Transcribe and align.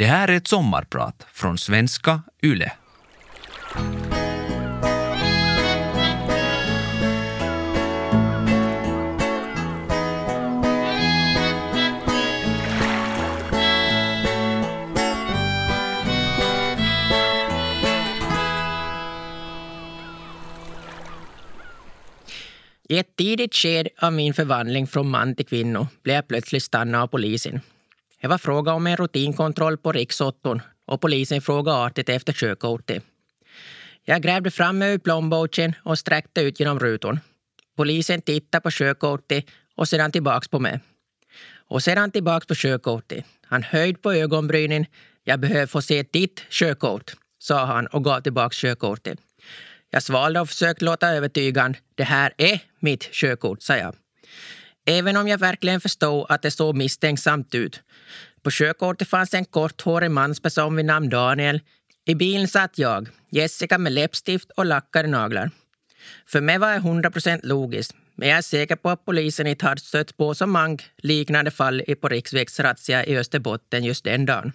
Det 0.00 0.06
här 0.06 0.28
är 0.28 0.36
ett 0.36 0.48
sommarprat 0.48 1.26
från 1.32 1.58
svenska 1.58 2.22
YLE. 2.42 2.72
I 22.88 22.98
ett 22.98 23.16
tidigt 23.16 23.54
skede 23.54 23.90
av 23.98 24.12
min 24.12 24.34
förvandling 24.34 24.86
från 24.86 25.10
man 25.10 25.34
till 25.34 25.46
kvinna 25.46 25.88
blev 26.02 26.16
jag 26.16 26.28
plötsligt 26.28 26.62
stannad 26.62 27.02
av 27.02 27.06
polisen. 27.06 27.60
Det 28.20 28.28
var 28.28 28.38
fråga 28.38 28.72
om 28.72 28.86
en 28.86 28.96
rutinkontroll 28.96 29.76
på 29.76 29.92
riksåtton 29.92 30.62
och 30.86 31.00
polisen 31.00 31.40
frågade 31.40 31.78
artigt 31.78 32.08
efter 32.08 32.32
körkortet. 32.32 33.02
Jag 34.04 34.22
grävde 34.22 34.50
fram 34.50 34.82
ur 34.82 34.98
plånboken 34.98 35.74
och 35.84 35.98
sträckte 35.98 36.40
ut 36.40 36.60
genom 36.60 36.80
rutan. 36.80 37.20
Polisen 37.76 38.22
tittade 38.22 38.62
på 38.62 38.70
körkortet 38.70 39.44
och 39.76 39.88
sedan 39.88 40.12
tillbaks 40.12 40.48
på 40.48 40.58
mig. 40.58 40.80
Och 41.68 41.82
sedan 41.82 42.10
tillbaks 42.10 42.46
på 42.46 42.54
körkortet. 42.54 43.24
Han 43.42 43.62
höjde 43.62 43.98
på 43.98 44.12
ögonbrynen. 44.12 44.86
Jag 45.24 45.40
behöver 45.40 45.66
få 45.66 45.82
se 45.82 46.02
ditt 46.02 46.42
körkort, 46.50 47.12
sa 47.38 47.64
han 47.64 47.86
och 47.86 48.04
gav 48.04 48.20
tillbaks 48.20 48.56
körkortet. 48.56 49.18
Jag 49.90 50.02
svalde 50.02 50.40
och 50.40 50.48
försökte 50.48 50.84
låta 50.84 51.08
övertygande. 51.08 51.78
Det 51.94 52.04
här 52.04 52.32
är 52.36 52.60
mitt 52.80 53.12
körkort, 53.12 53.62
sa 53.62 53.76
jag. 53.76 53.94
Även 54.86 55.16
om 55.16 55.28
jag 55.28 55.38
verkligen 55.38 55.80
förstod 55.80 56.26
att 56.28 56.42
det 56.42 56.50
såg 56.50 56.76
misstänksamt 56.76 57.54
ut. 57.54 57.80
På 58.42 58.50
körkortet 58.50 59.08
fanns 59.08 59.34
en 59.34 59.44
korthårig 59.44 60.10
mansperson 60.10 60.76
vid 60.76 60.84
namn 60.84 61.08
Daniel. 61.08 61.60
I 62.06 62.14
bilen 62.14 62.48
satt 62.48 62.78
jag, 62.78 63.08
Jessica 63.30 63.78
med 63.78 63.92
läppstift 63.92 64.50
och 64.50 64.66
lackade 64.66 65.08
naglar. 65.08 65.50
För 66.26 66.40
mig 66.40 66.58
var 66.58 66.70
det 66.70 66.76
100 66.76 67.10
procent 67.10 67.44
logiskt, 67.44 67.94
men 68.14 68.28
jag 68.28 68.38
är 68.38 68.42
säker 68.42 68.76
på 68.76 68.90
att 68.90 69.04
polisen 69.04 69.46
inte 69.46 69.66
hade 69.66 69.80
stött 69.80 70.16
på 70.16 70.34
så 70.34 70.46
många 70.46 70.78
liknande 70.96 71.50
fall 71.50 71.82
på 72.00 72.08
riksvägsrazzia 72.08 73.04
i 73.04 73.18
Österbotten 73.18 73.84
just 73.84 74.04
den 74.04 74.26
dagen. 74.26 74.52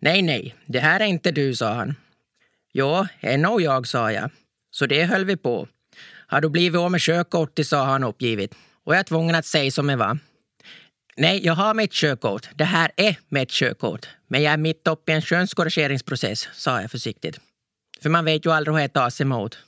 Nej, 0.00 0.22
nej, 0.22 0.54
det 0.66 0.80
här 0.80 1.00
är 1.00 1.04
inte 1.04 1.30
du, 1.30 1.54
sa 1.54 1.72
han. 1.72 1.94
Jo, 2.72 3.06
är 3.20 3.38
nog 3.38 3.62
jag, 3.62 3.86
sa 3.86 4.12
jag. 4.12 4.30
Så 4.70 4.86
det 4.86 5.04
höll 5.04 5.24
vi 5.24 5.36
på. 5.36 5.68
Har 6.26 6.40
du 6.40 6.48
blivit 6.48 6.78
av 6.78 6.90
med 6.90 7.00
körkortet, 7.00 7.66
sa 7.66 7.84
han 7.84 8.04
uppgivet. 8.04 8.50
Och 8.90 8.94
jag 8.94 9.00
är 9.00 9.04
tvungen 9.04 9.34
att 9.34 9.46
säga 9.46 9.70
som 9.70 9.86
det 9.86 9.96
var. 9.96 10.18
Nej, 11.16 11.46
jag 11.46 11.54
har 11.54 11.74
mitt 11.74 11.92
körkort. 11.92 12.48
Det 12.54 12.64
här 12.64 12.90
är 12.96 13.16
mitt 13.28 13.50
körkort. 13.50 14.08
Men 14.28 14.42
jag 14.42 14.52
är 14.52 14.56
mitt 14.56 14.88
uppe 14.88 15.12
i 15.12 15.14
en 15.14 15.22
könskorrigeringsprocess, 15.22 16.48
sa 16.52 16.80
jag 16.80 16.90
försiktigt. 16.90 17.40
För 18.02 18.10
man 18.10 18.24
vet 18.24 18.46
ju 18.46 18.52
aldrig 18.52 18.74
hur 18.74 18.82
det 18.82 18.88
tas 18.88 19.20
emot. 19.20 19.58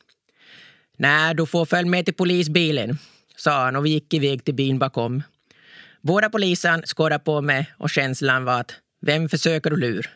Nej, 0.97 1.35
du 1.35 1.47
får 1.47 1.65
följa 1.65 1.91
med 1.91 2.05
till 2.05 2.15
polisbilen, 2.15 2.99
sa 3.37 3.65
han 3.65 3.77
och 3.77 3.85
vi 3.87 3.91
gick 3.91 4.15
iväg 4.15 4.45
till 4.45 4.55
bilen 4.55 4.79
bakom. 4.79 5.23
Båda 6.01 6.31
polisen 6.31 6.83
skådade 6.87 7.25
på 7.25 7.41
mig 7.41 7.75
och 7.79 7.91
känslan 7.91 8.45
var 8.45 8.61
att 8.61 8.75
vem 9.07 9.29
försöker 9.29 9.71
du 9.71 9.77
lura? 9.77 10.11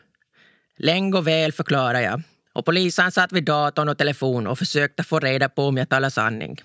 Länge 0.77 1.17
och 1.17 1.27
väl 1.27 1.51
förklarade 1.51 2.01
jag 2.01 2.21
och 2.53 2.65
polisen 2.65 3.11
satt 3.11 3.31
vid 3.31 3.43
datorn 3.43 3.89
och 3.89 3.97
telefon 3.97 4.47
och 4.47 4.59
försökte 4.59 5.03
få 5.03 5.19
reda 5.19 5.49
på 5.49 5.63
om 5.63 5.77
jag 5.77 5.89
talade 5.89 6.11
sanning. 6.11 6.61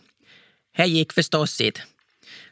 Det 0.77 0.87
gick 0.87 1.13
förstås 1.13 1.61
inte. 1.61 1.81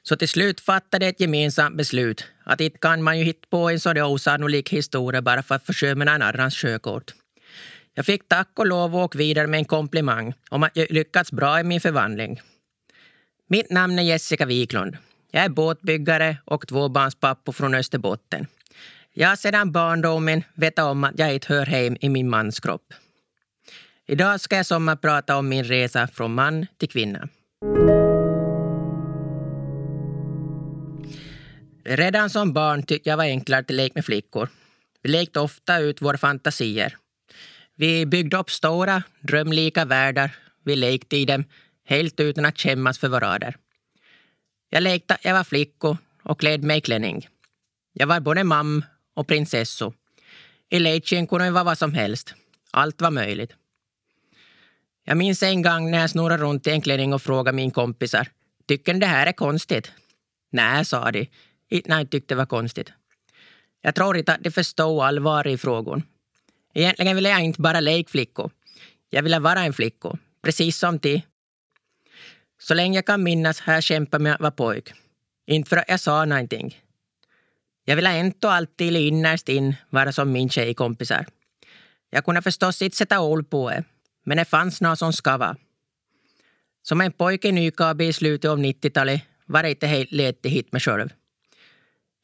Så 0.03 0.17
till 0.17 0.29
slut 0.29 0.61
fattade 0.61 1.07
ett 1.07 1.21
gemensamt 1.21 1.77
beslut 1.77 2.25
att 2.45 2.61
inte 2.61 2.79
kan 2.79 3.03
man 3.03 3.19
ju 3.19 3.25
hitta 3.25 3.47
på 3.51 3.71
en 3.71 3.81
sådan 3.81 4.05
osannolik 4.05 4.71
historia 4.71 5.23
bara 5.23 5.43
för 5.43 5.55
att 5.55 5.67
försöka 5.67 6.03
en 6.03 6.09
annans 6.09 6.57
sjökort. 6.57 7.15
Jag 7.95 8.07
fick 8.07 8.29
tack 8.29 8.49
och 8.59 8.67
lov 8.67 8.97
åka 8.97 9.19
vidare 9.19 9.47
med 9.47 9.59
en 9.59 9.65
komplimang 9.65 10.35
om 10.51 10.63
att 10.63 10.77
jag 10.77 10.91
lyckats 10.91 11.33
bra 11.33 11.61
i 11.61 11.65
min 11.65 11.81
förvandling. 11.81 12.41
Mitt 13.49 13.71
namn 13.71 13.99
är 13.99 14.03
Jessica 14.03 14.47
Wiklund. 14.47 14.97
Jag 15.31 15.45
är 15.45 15.49
båtbyggare 15.49 16.37
och 16.45 16.69
tvåbarnspappa 16.69 17.53
från 17.53 17.75
Österbotten. 17.75 18.47
Jag 19.13 19.29
har 19.29 19.37
sedan 19.37 19.73
barndomen 19.73 20.43
vetat 20.55 20.85
om 20.85 21.05
att 21.05 21.19
jag 21.19 21.35
inte 21.35 21.55
hör 21.55 21.67
hem 21.67 21.97
i 22.01 22.09
min 22.09 22.31
mans 22.31 22.61
kropp. 22.61 22.95
Idag 24.07 24.41
ska 24.41 24.57
jag 24.57 24.67
sommarprata 24.67 25.37
om 25.37 25.49
min 25.49 25.65
resa 25.65 26.09
från 26.09 26.35
man 26.35 26.67
till 26.79 26.89
kvinna. 26.89 27.29
Redan 31.85 32.31
som 32.31 32.53
barn 32.53 32.83
tyckte 32.83 33.09
jag 33.09 33.17
var 33.17 33.25
enklare 33.25 33.61
att 33.61 33.71
leka 33.71 33.93
med 33.95 34.05
flickor. 34.05 34.49
Vi 35.03 35.11
lekte 35.11 35.41
ofta 35.41 35.79
ut 35.79 36.03
våra 36.03 36.19
fantasier. 36.19 36.97
Vi 37.77 38.07
byggde 38.07 38.37
upp 38.37 38.51
stora, 38.51 39.03
drömlika 39.21 39.85
världar. 39.85 40.37
Vi 40.65 40.77
lekte 40.77 41.17
i 41.17 41.25
dem 41.25 41.45
helt 41.85 42.21
utan 42.21 42.45
att 42.45 42.59
skämmas 42.59 42.99
för 42.99 43.09
våra 43.09 43.35
rader. 43.35 43.57
Jag 44.71 44.83
lekte 44.83 45.19
jag 45.23 45.35
var 45.35 45.45
flicka 45.45 45.99
och 46.23 46.41
klädde 46.41 46.67
mig 46.67 46.79
i 46.79 46.81
klänning. 46.81 47.29
Jag 47.93 48.07
var 48.07 48.21
både 48.21 48.45
mam 48.45 48.85
och 49.15 49.27
prinsessa. 49.29 49.93
I 50.71 50.79
leken 50.79 51.27
kunde 51.27 51.45
jag 51.45 51.53
vara 51.53 51.65
vad 51.65 51.79
som 51.79 51.95
helst. 51.95 52.35
Allt 52.71 53.01
var 53.01 53.11
möjligt. 53.11 53.53
Jag 55.05 55.17
minns 55.17 55.43
en 55.43 55.63
gång 55.63 55.91
när 55.91 56.01
jag 56.01 56.11
snurrade 56.11 56.43
runt 56.43 56.67
i 56.67 56.71
en 56.71 56.81
klänning 56.81 57.13
och 57.13 57.23
frågade 57.23 57.57
min 57.57 57.71
kompisar. 57.71 58.29
Tycker 58.69 58.95
ni 58.95 59.01
det 59.01 59.07
här 59.07 59.27
är 59.27 59.33
konstigt? 59.33 59.93
Nej, 60.53 60.85
sa 60.85 61.11
de. 61.11 61.29
Nej, 61.71 62.07
tyckte 62.07 62.35
det 62.35 62.39
var 62.39 62.47
konstigt. 62.47 62.93
Jag 63.81 63.95
tror 63.95 64.17
inte 64.17 64.33
att 64.33 64.43
de 64.43 64.51
förstod 64.51 65.03
allvar 65.03 65.47
i 65.47 65.59
frågan. 65.59 66.03
Egentligen 66.75 67.17
ville 67.17 67.29
jag 67.29 67.41
inte 67.41 67.61
bara 67.61 67.81
leka 67.81 68.11
flickor. 68.11 68.51
Jag 69.11 69.23
ville 69.23 69.39
vara 69.39 69.61
en 69.61 69.73
flicka, 69.73 70.19
precis 70.43 70.79
som 70.79 70.99
de. 70.99 71.23
Så 72.59 72.75
länge 72.75 72.99
jag 72.99 73.07
kan 73.07 73.23
minnas 73.23 73.61
har 73.61 73.73
jag 73.73 73.83
kämpat 73.83 74.21
med 74.21 74.35
att 74.35 74.41
vara 74.41 74.51
pojk. 74.51 74.93
Inte 75.47 75.69
för 75.69 75.77
att 75.77 75.89
jag 75.89 76.01
sa 76.01 76.25
någonting. 76.25 76.79
Jag 77.85 77.97
ville 77.97 78.11
ändå 78.11 78.49
alltid 78.49 78.97
innerst 78.97 79.49
in 79.49 79.75
vara 79.91 80.13
som 80.13 80.33
min 80.33 80.51
tjejkompisar. 80.51 81.27
Jag 82.11 82.25
kunde 82.25 82.43
förstås 82.43 82.83
inte 82.83 82.97
sätta 82.97 83.21
ord 83.21 83.51
på 83.51 83.71
det, 83.71 83.85
men 84.25 84.37
det 84.37 84.45
fanns 84.45 84.81
något 84.81 84.99
som 84.99 85.13
skava. 85.13 85.47
vara. 85.47 85.57
Som 86.83 87.01
en 87.01 87.13
pojke 87.13 87.49
i 87.49 87.53
Nykabi 87.53 88.07
i 88.07 88.13
slutet 88.13 88.51
av 88.51 88.59
90-talet 88.59 89.23
var 89.47 89.63
det 89.63 89.71
inte 89.71 89.87
helt 89.87 90.13
lätt 90.13 90.47
att 90.47 90.53
hitta 90.53 90.69
mig 90.73 90.81
själv. 90.81 91.09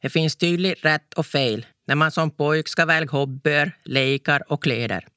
Det 0.01 0.09
finns 0.09 0.35
tydligt 0.35 0.85
rätt 0.85 1.13
och 1.13 1.25
fel 1.25 1.65
när 1.87 1.95
man 1.95 2.11
som 2.11 2.31
pojk 2.31 2.67
ska 2.67 2.85
välja 2.85 3.11
hobbyer, 3.11 3.71
lekar 3.83 4.51
och 4.51 4.63
kläder. 4.63 5.07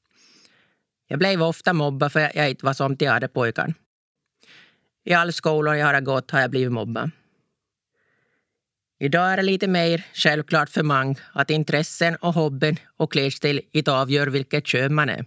Jag 1.07 1.19
blev 1.19 1.43
ofta 1.43 1.73
mobbad 1.73 2.11
för 2.11 2.19
att 2.19 2.35
jag 2.35 2.49
inte 2.49 2.65
var 2.65 2.73
som 2.73 2.95
de 2.95 3.07
andra 3.07 3.27
pojkarna. 3.27 3.73
I 5.05 5.13
alla 5.13 5.31
skolor 5.31 5.75
jag 5.75 5.85
har 5.87 6.01
gått 6.01 6.31
har 6.31 6.41
jag 6.41 6.51
blivit 6.51 6.71
mobbad. 6.71 7.11
Idag 8.99 9.31
är 9.31 9.37
det 9.37 9.43
lite 9.43 9.67
mer 9.67 10.05
självklart 10.13 10.69
för 10.69 10.83
många 10.83 11.15
att 11.33 11.49
intressen 11.49 12.15
och 12.15 12.33
hobbyn 12.33 12.79
och 12.97 13.11
klädstil 13.11 13.61
inte 13.71 13.91
avgör 13.91 14.27
vilket 14.27 14.67
kön 14.67 14.93
man 14.93 15.09
är. 15.09 15.25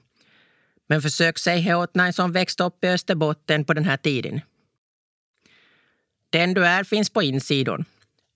Men 0.88 1.02
försök 1.02 1.38
säga 1.38 1.78
åt 1.78 1.94
någon 1.94 2.12
som 2.12 2.32
växte 2.32 2.64
upp 2.64 2.84
i 2.84 2.88
Österbotten 2.88 3.64
på 3.64 3.74
den 3.74 3.84
här 3.84 3.96
tiden. 3.96 4.40
Den 6.30 6.54
du 6.54 6.66
är 6.66 6.84
finns 6.84 7.10
på 7.10 7.22
insidan. 7.22 7.84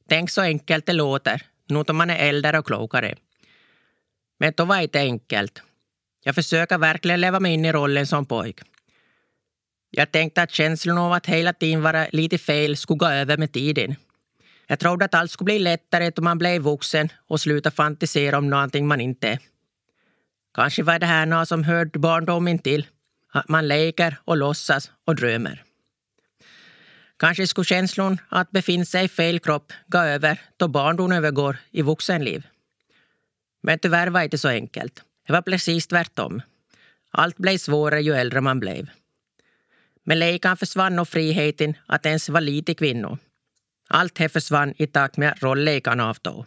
Tänk 0.09 0.31
så 0.31 0.41
enkelt 0.41 0.87
det 0.87 0.93
låter, 0.93 1.43
nu 1.67 1.83
när 1.87 1.93
man 1.93 2.11
är 2.11 2.29
äldre 2.29 2.59
och 2.59 2.67
klokare. 2.67 3.15
Men 4.39 4.53
det 4.57 4.65
var 4.65 4.81
inte 4.81 4.99
enkelt. 4.99 5.63
Jag 6.25 6.35
försöker 6.35 6.79
verkligen 6.79 7.21
leva 7.21 7.41
mig 7.41 7.53
in 7.53 7.65
i 7.65 7.73
rollen 7.73 8.07
som 8.07 8.27
pojk. 8.27 8.61
Jag 9.91 10.13
tänkte 10.13 10.43
att 10.43 10.51
känslan 10.51 10.99
av 10.99 11.13
att 11.13 11.27
hela 11.27 11.53
tiden 11.53 11.83
vara 11.83 12.07
lite 12.13 12.39
fel 12.39 12.77
skulle 12.77 12.99
gå 12.99 13.07
över 13.07 13.37
med 13.37 13.53
tiden. 13.53 13.97
Jag 14.67 14.79
trodde 14.79 15.05
att 15.05 15.15
allt 15.15 15.31
skulle 15.31 15.45
bli 15.45 15.59
lättare 15.59 16.11
då 16.11 16.23
man 16.23 16.39
blev 16.39 16.63
vuxen 16.63 17.09
och 17.27 17.41
slutade 17.41 17.77
fantisera 17.77 18.39
om 18.39 18.51
någonting 18.51 18.87
man 18.87 19.01
inte 19.01 19.29
är. 19.29 19.39
Kanske 20.55 20.83
var 20.83 20.99
det 20.99 21.07
här 21.07 21.27
något 21.27 21.49
som 21.49 21.65
hörde 21.65 21.99
barndomen 21.99 22.59
till. 22.59 22.87
Att 23.33 23.49
man 23.49 23.69
leker 23.69 24.17
och 24.25 24.37
låtsas 24.37 24.91
och 25.07 25.17
drömmer. 25.17 25.65
Kanske 27.19 27.47
skulle 27.47 27.65
känslan 27.65 28.19
att 28.29 28.51
befinna 28.51 28.85
sig 28.85 29.05
i 29.05 29.09
fel 29.09 29.41
kropp 29.41 29.73
gå 29.87 29.99
över 29.99 30.41
då 30.57 30.69
barndom 30.69 31.13
övergår 31.13 31.57
i 31.71 31.83
vuxenliv. 31.83 32.47
Men 33.63 33.79
tyvärr 33.79 34.11
var 34.11 34.21
det 34.21 34.25
inte 34.25 34.39
så 34.39 34.49
enkelt. 34.49 35.03
Det 35.27 35.33
var 35.33 35.43
precis 35.43 35.87
tvärtom. 35.87 36.43
Allt 37.11 37.37
blev 37.37 37.59
svårare 37.59 38.03
ju 38.03 38.15
äldre 38.15 38.41
man 38.41 38.61
blev. 38.61 38.91
Med 40.05 40.19
lekan 40.19 40.57
försvann 40.57 40.99
och 40.99 41.09
friheten 41.09 41.75
att 41.87 42.07
ens 42.07 42.29
vara 42.29 42.41
lite 42.41 42.75
kvinna. 42.75 43.19
Allt 43.89 44.15
det 44.15 44.29
försvann 44.29 44.75
i 44.77 44.87
takt 44.87 45.17
med 45.17 45.33
att 45.33 45.43
rolllekan 45.43 46.01
avtog. 46.01 46.45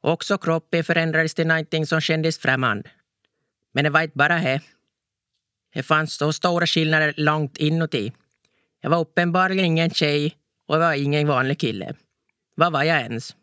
Också 0.00 0.38
kroppen 0.38 0.84
förändrades 0.84 1.34
till 1.34 1.46
någonting 1.46 1.86
som 1.86 2.00
kändes 2.00 2.38
främmande. 2.38 2.90
Men 3.72 3.84
det 3.84 3.90
var 3.90 4.02
inte 4.02 4.18
bara 4.18 4.38
det. 4.38 4.60
Det 5.74 5.82
fanns 5.82 6.14
så 6.14 6.32
stora 6.32 6.66
skillnader 6.66 7.14
långt 7.16 7.56
inuti 7.56 8.12
jag 8.82 8.90
var 8.90 9.00
uppenbarligen 9.00 9.64
ingen 9.64 9.90
tjej 9.90 10.36
och 10.68 10.74
jag 10.74 10.80
var 10.80 10.92
ingen 10.94 11.28
vanlig 11.28 11.58
kille. 11.58 11.94
Vad 12.54 12.72
var 12.72 12.82
jag 12.82 13.00
ens? 13.00 13.36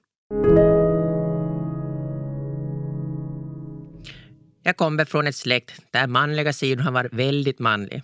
Jag 4.64 4.78
kommer 4.78 5.06
från 5.06 5.28
ett 5.28 5.36
släkt 5.36 5.82
där 5.92 6.08
manliga 6.08 6.54
sidan 6.54 6.86
har 6.86 6.92
varit 6.92 7.14
väldigt 7.14 7.60
manlig. 7.60 8.04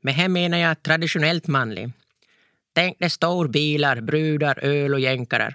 Med 0.00 0.14
här 0.14 0.28
menar 0.28 0.58
jag 0.58 0.82
traditionellt 0.82 1.46
manlig. 1.46 1.92
Tänk 2.74 2.98
dig 2.98 3.10
storbilar, 3.10 4.00
brudar, 4.00 4.58
öl 4.62 4.94
och 4.94 5.00
jänkare. 5.00 5.54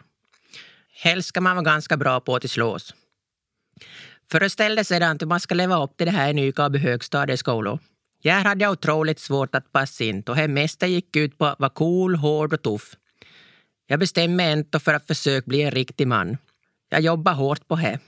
Helst 0.94 1.30
ska 1.30 1.42
man 1.42 1.56
vara 1.56 1.66
ganska 1.66 1.98
bra 1.98 2.20
på 2.20 2.36
att 2.36 2.52
slås. 2.52 2.96
Föreställ 4.32 4.76
dig 4.76 4.86
sedan 4.86 5.16
att 5.16 5.28
man 5.28 5.40
ska 5.40 5.56
leva 5.56 5.84
upp 5.84 5.98
till 5.98 6.06
det 6.06 6.12
här 6.12 6.30
i 6.30 6.34
Nykabi 6.34 6.80
högstadieskola. 6.80 7.80
Här 8.24 8.44
hade 8.44 8.64
jag 8.64 8.72
otroligt 8.72 9.20
svårt 9.20 9.56
att 9.56 9.72
passa 9.72 10.04
in 10.04 10.22
och 10.22 10.36
det 10.36 10.48
mesta 10.48 10.88
gick 10.88 11.16
ut 11.16 11.38
på 11.38 11.46
att 11.46 11.60
vara 11.60 11.70
cool, 11.70 12.16
hård 12.16 12.54
och 12.54 12.62
tuff. 12.62 12.96
Jag 13.88 14.00
bestämde 14.00 14.36
mig 14.36 14.52
ändå 14.52 14.80
för 14.80 14.94
att 14.94 15.08
försöka 15.08 15.46
bli 15.48 15.62
en 15.62 15.72
riktig 15.72 16.08
man. 16.08 16.38
Jag 16.90 17.02
jobbade 17.02 17.38
hårt 17.38 17.68
på 17.68 17.76
det. 17.76 18.00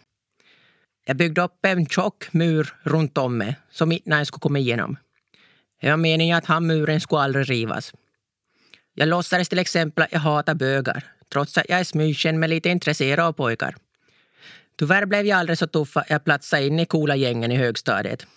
Jag 1.06 1.18
byggde 1.18 1.42
upp 1.42 1.66
en 1.66 1.86
tjock 1.86 2.34
mur 2.34 2.74
runt 2.84 3.18
om 3.18 3.38
mig 3.38 3.56
som 3.72 3.92
inte 3.92 4.10
jag 4.10 4.28
skulle 4.28 4.40
komma 4.40 4.60
igenom. 4.60 4.98
Det 5.82 5.90
var 5.90 5.98
meningen 5.98 6.38
att 6.38 6.46
han 6.46 6.68
muren 6.68 7.02
skulle 7.02 7.22
aldrig 7.22 7.50
rivas. 7.50 7.94
Jag 8.94 9.08
låtsades 9.08 9.50
till 9.50 9.60
exempel 9.60 10.04
att 10.04 10.12
jag 10.12 10.20
hatar 10.20 10.56
bögar 10.56 11.04
trots 11.32 11.58
att 11.58 11.70
jag 11.70 11.80
är 11.80 11.84
smygkänd 11.84 12.40
med 12.40 12.50
lite 12.50 12.70
intresserad 12.70 13.26
av 13.26 13.34
pojkar. 13.34 13.76
Tyvärr 14.80 15.06
blev 15.06 15.26
jag 15.26 15.40
aldrig 15.40 15.58
så 15.58 15.68
tuff 15.68 15.98
att 15.98 16.10
jag 16.10 16.24
platsade 16.24 16.66
in 16.66 16.80
i 16.80 16.86
coola 16.86 17.16
gängen 17.16 17.52
i 17.52 17.56
högstadiet. 17.56 18.28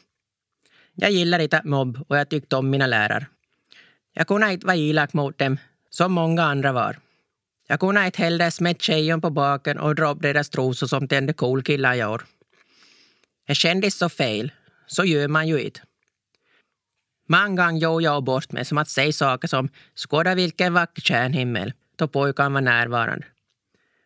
Jag 0.96 1.10
gillar 1.10 1.38
inte 1.38 1.60
mobb 1.64 2.04
och 2.08 2.18
jag 2.18 2.28
tyckte 2.28 2.56
om 2.56 2.70
mina 2.70 2.86
lärare. 2.86 3.26
Jag 4.12 4.26
kunde 4.26 4.52
inte 4.52 4.66
vara 4.66 4.76
elak 4.76 5.12
mot 5.12 5.38
dem, 5.38 5.58
som 5.90 6.12
många 6.12 6.42
andra 6.42 6.72
var. 6.72 6.96
Jag 7.68 7.80
kunde 7.80 8.06
inte 8.06 8.22
heller 8.22 8.50
smätt 8.50 8.82
tjejen 8.82 9.20
på 9.20 9.30
baken 9.30 9.78
och 9.78 9.94
dra 9.94 10.10
upp 10.10 10.22
deras 10.22 10.50
trosor 10.50 10.86
som 10.86 11.08
tände 11.08 11.32
cool 11.32 11.62
killar 11.62 11.94
gör. 11.94 12.22
Det 13.46 13.54
kändes 13.54 13.98
så 13.98 14.08
fel. 14.08 14.52
Så 14.86 15.04
gör 15.04 15.28
man 15.28 15.48
ju 15.48 15.60
inte. 15.60 15.80
Många 17.28 17.66
gånger 17.66 17.80
gjorde 17.80 18.04
jag 18.04 18.24
bort 18.24 18.52
mig 18.52 18.64
som 18.64 18.78
att 18.78 18.88
säga 18.88 19.12
saker 19.12 19.48
som 19.48 19.68
“skåda 19.94 20.34
vilken 20.34 20.74
vacker 20.74 21.02
stjärnhimmel” 21.02 21.72
då 21.96 22.08
pojkarna 22.08 22.54
var 22.54 22.60
närvarande. 22.60 23.26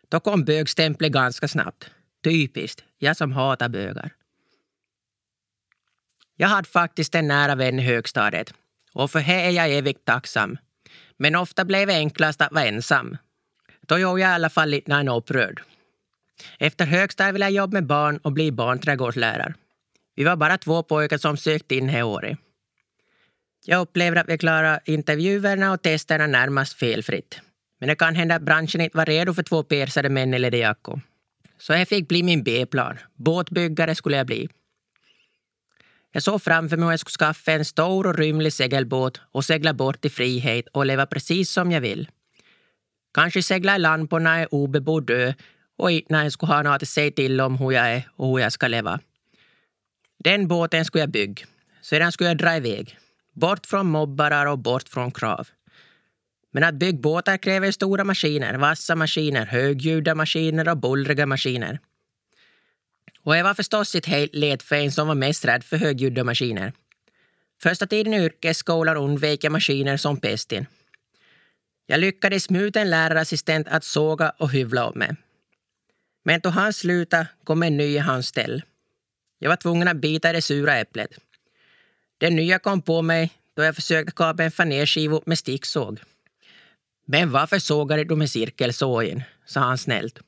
Då 0.09 0.21
kom 0.21 0.45
bögstämplet 0.45 1.13
ganska 1.13 1.49
snabbt. 1.49 1.91
Typiskt, 2.25 2.85
jag 2.99 3.17
som 3.17 3.33
hatar 3.33 3.69
bögar. 3.69 4.13
Jag 6.41 6.49
hade 6.49 6.69
faktiskt 6.69 7.15
en 7.15 7.29
nära 7.29 7.55
vän 7.55 7.79
i 7.79 7.83
högstadiet 7.83 8.55
och 8.93 9.11
för 9.11 9.21
det 9.21 9.33
är 9.33 9.51
jag 9.51 9.71
evigt 9.71 10.05
tacksam. 10.05 10.59
Men 11.17 11.37
ofta 11.37 11.65
blev 11.65 11.89
det 11.89 11.95
enklast 11.95 12.41
att 12.41 12.53
vara 12.53 12.65
ensam. 12.65 13.17
Då 13.81 13.99
gjorde 13.99 14.21
jag 14.21 14.31
i 14.31 14.35
alla 14.35 14.51
fall 14.51 14.69
lite 14.69 14.93
en 14.93 15.09
upprörd. 15.09 15.63
Efter 16.59 16.87
högstadiet 16.87 17.35
ville 17.35 17.45
jag 17.45 17.53
jobba 17.53 17.73
med 17.73 17.87
barn 17.87 18.19
och 18.19 18.33
bli 18.33 18.53
barnträdgårdslärare. 18.53 19.55
Vi 20.17 20.25
var 20.25 20.37
bara 20.37 20.59
två 20.59 20.83
pojkar 20.83 21.19
som 21.19 21.37
sökte 21.37 21.75
in 21.75 21.87
det 21.87 22.03
året. 22.03 22.39
Jag 23.65 23.81
upplever 23.81 24.17
att 24.17 24.29
vi 24.29 24.39
klarade 24.39 24.81
intervjuerna 24.85 25.73
och 25.73 25.83
testerna 25.83 26.27
närmast 26.27 26.73
felfritt. 26.73 27.41
Men 27.81 27.89
det 27.89 27.95
kan 27.95 28.15
hända 28.15 28.35
att 28.35 28.43
branschen 28.43 28.81
inte 28.81 28.97
var 28.97 29.07
redo 29.07 29.35
för 29.35 29.43
två 29.43 29.63
persade 29.63 30.09
män 30.09 30.35
i 30.35 30.39
läderjackor. 30.39 31.01
Så 31.59 31.73
jag 31.73 31.89
fick 31.89 32.09
bli 32.09 32.23
min 32.23 32.43
B-plan. 32.43 32.99
Båtbyggare 33.17 33.95
skulle 33.95 34.17
jag 34.17 34.27
bli. 34.27 34.49
Jag 36.13 36.23
såg 36.23 36.43
framför 36.43 36.77
mig 36.77 36.85
hur 36.85 36.93
jag 36.93 37.01
skulle 37.01 37.27
skaffa 37.27 37.53
en 37.53 37.65
stor 37.65 38.07
och 38.07 38.19
rymlig 38.19 38.53
segelbåt 38.53 39.21
och 39.33 39.45
segla 39.45 39.75
bort 39.75 40.05
i 40.05 40.11
frihet 40.11 40.69
och 40.73 40.87
leva 40.87 41.07
precis 41.07 41.51
som 41.51 41.73
jag 41.73 41.81
vill. 41.81 42.09
Kanske 43.15 43.43
segla 43.43 43.77
i 43.77 43.79
land 43.79 44.11
på 44.11 44.17
en 44.17 44.47
obebodd 44.51 45.11
ö 45.11 45.33
och 45.79 45.91
inte 45.91 46.13
när 46.13 46.23
jag 46.23 46.33
skulle 46.33 46.53
ha 46.53 46.63
något 46.63 46.83
att 46.83 46.89
säga 46.89 47.11
till 47.11 47.41
om 47.41 47.57
hur 47.57 47.73
jag 47.73 47.91
är 47.91 48.09
och 48.17 48.29
hur 48.29 48.39
jag 48.39 48.53
ska 48.53 48.69
leva. 48.69 49.01
Den 50.25 50.49
båten 50.49 50.85
skulle 50.85 51.03
jag 51.03 51.11
bygga. 51.11 51.47
Sedan 51.83 52.13
skulle 52.13 52.31
jag 52.31 52.39
dra 52.39 52.57
iväg. 52.57 52.99
Bort 53.33 53.67
från 53.67 53.87
mobbarar 53.87 54.47
och 54.47 54.59
bort 54.59 54.89
från 54.89 55.11
krav. 55.11 55.49
Men 56.53 56.65
att 56.65 56.75
bygga 56.75 56.99
båtar 56.99 57.37
kräver 57.37 57.71
stora 57.71 58.05
maskiner, 58.05 58.55
vassa 58.55 58.97
maskiner, 58.97 59.47
högljudda 59.47 60.15
maskiner 60.15 60.69
och 60.69 60.77
bullriga 60.77 61.27
maskiner. 61.27 61.79
Och 63.31 63.37
jag 63.37 63.45
var 63.45 63.55
förstås 63.55 63.95
ett 63.95 64.07
helt 64.07 64.63
för 64.63 64.77
en 64.77 64.93
som 64.93 65.09
var 65.09 65.15
mest 65.15 65.45
rädd 65.45 65.65
för 65.65 65.77
högljudda 65.77 66.25
maskiner. 66.25 66.73
Första 67.63 67.87
tiden 67.87 68.15
i 68.15 68.25
yrkesskolan 68.25 68.97
undvek 68.97 69.45
jag 69.45 69.53
maskiner 69.53 69.97
som 69.97 70.17
pesten. 70.17 70.67
Jag 71.87 72.01
lyckades 72.01 72.51
muta 72.51 72.81
en 72.81 72.91
lärarassistent 72.91 73.69
att 73.69 73.85
såga 73.85 74.31
och 74.31 74.51
hyvla 74.51 74.87
om 74.87 74.99
mig. 74.99 75.17
Men 76.25 76.41
då 76.41 76.49
han 76.49 76.73
slutade 76.73 77.27
kom 77.45 77.63
en 77.63 77.77
ny 77.77 77.85
i 77.85 77.99
hans 77.99 78.27
ställ. 78.27 78.63
Jag 79.39 79.49
var 79.49 79.57
tvungen 79.57 79.89
att 79.89 79.97
bita 79.97 80.31
i 80.31 80.33
det 80.33 80.43
sura 80.43 80.77
äpplet. 80.77 81.11
Den 82.19 82.37
nya 82.37 82.59
kom 82.59 82.83
på 82.83 83.03
mig 83.03 83.31
då 83.57 83.63
jag 83.63 83.75
försökte 83.75 84.13
kapa 84.13 84.45
en 84.45 84.51
fanerskiva 84.51 85.21
med 85.27 85.39
sticksåg. 85.39 86.01
Men 87.07 87.31
varför 87.31 87.59
sågade 87.59 88.05
du 88.05 88.17
med 88.17 88.31
cirkelsågen? 88.31 89.23
sa 89.47 89.61
han 89.61 89.79
snällt. 89.79 90.19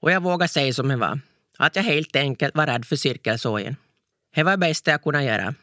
Och 0.00 0.12
jag 0.12 0.22
vågade 0.22 0.48
säga 0.48 0.74
som 0.74 0.88
det 0.88 0.96
var. 0.96 1.20
Att 1.58 1.76
jag 1.76 1.82
helt 1.82 2.16
enkelt 2.16 2.54
var 2.54 2.66
rädd 2.66 2.84
för 2.84 2.96
cirkelsågen. 2.96 3.76
Det 4.34 4.42
var 4.42 4.50
det 4.50 4.58
bästa 4.58 4.90
jag 4.90 5.02
kunde 5.02 5.24
göra. 5.24 5.54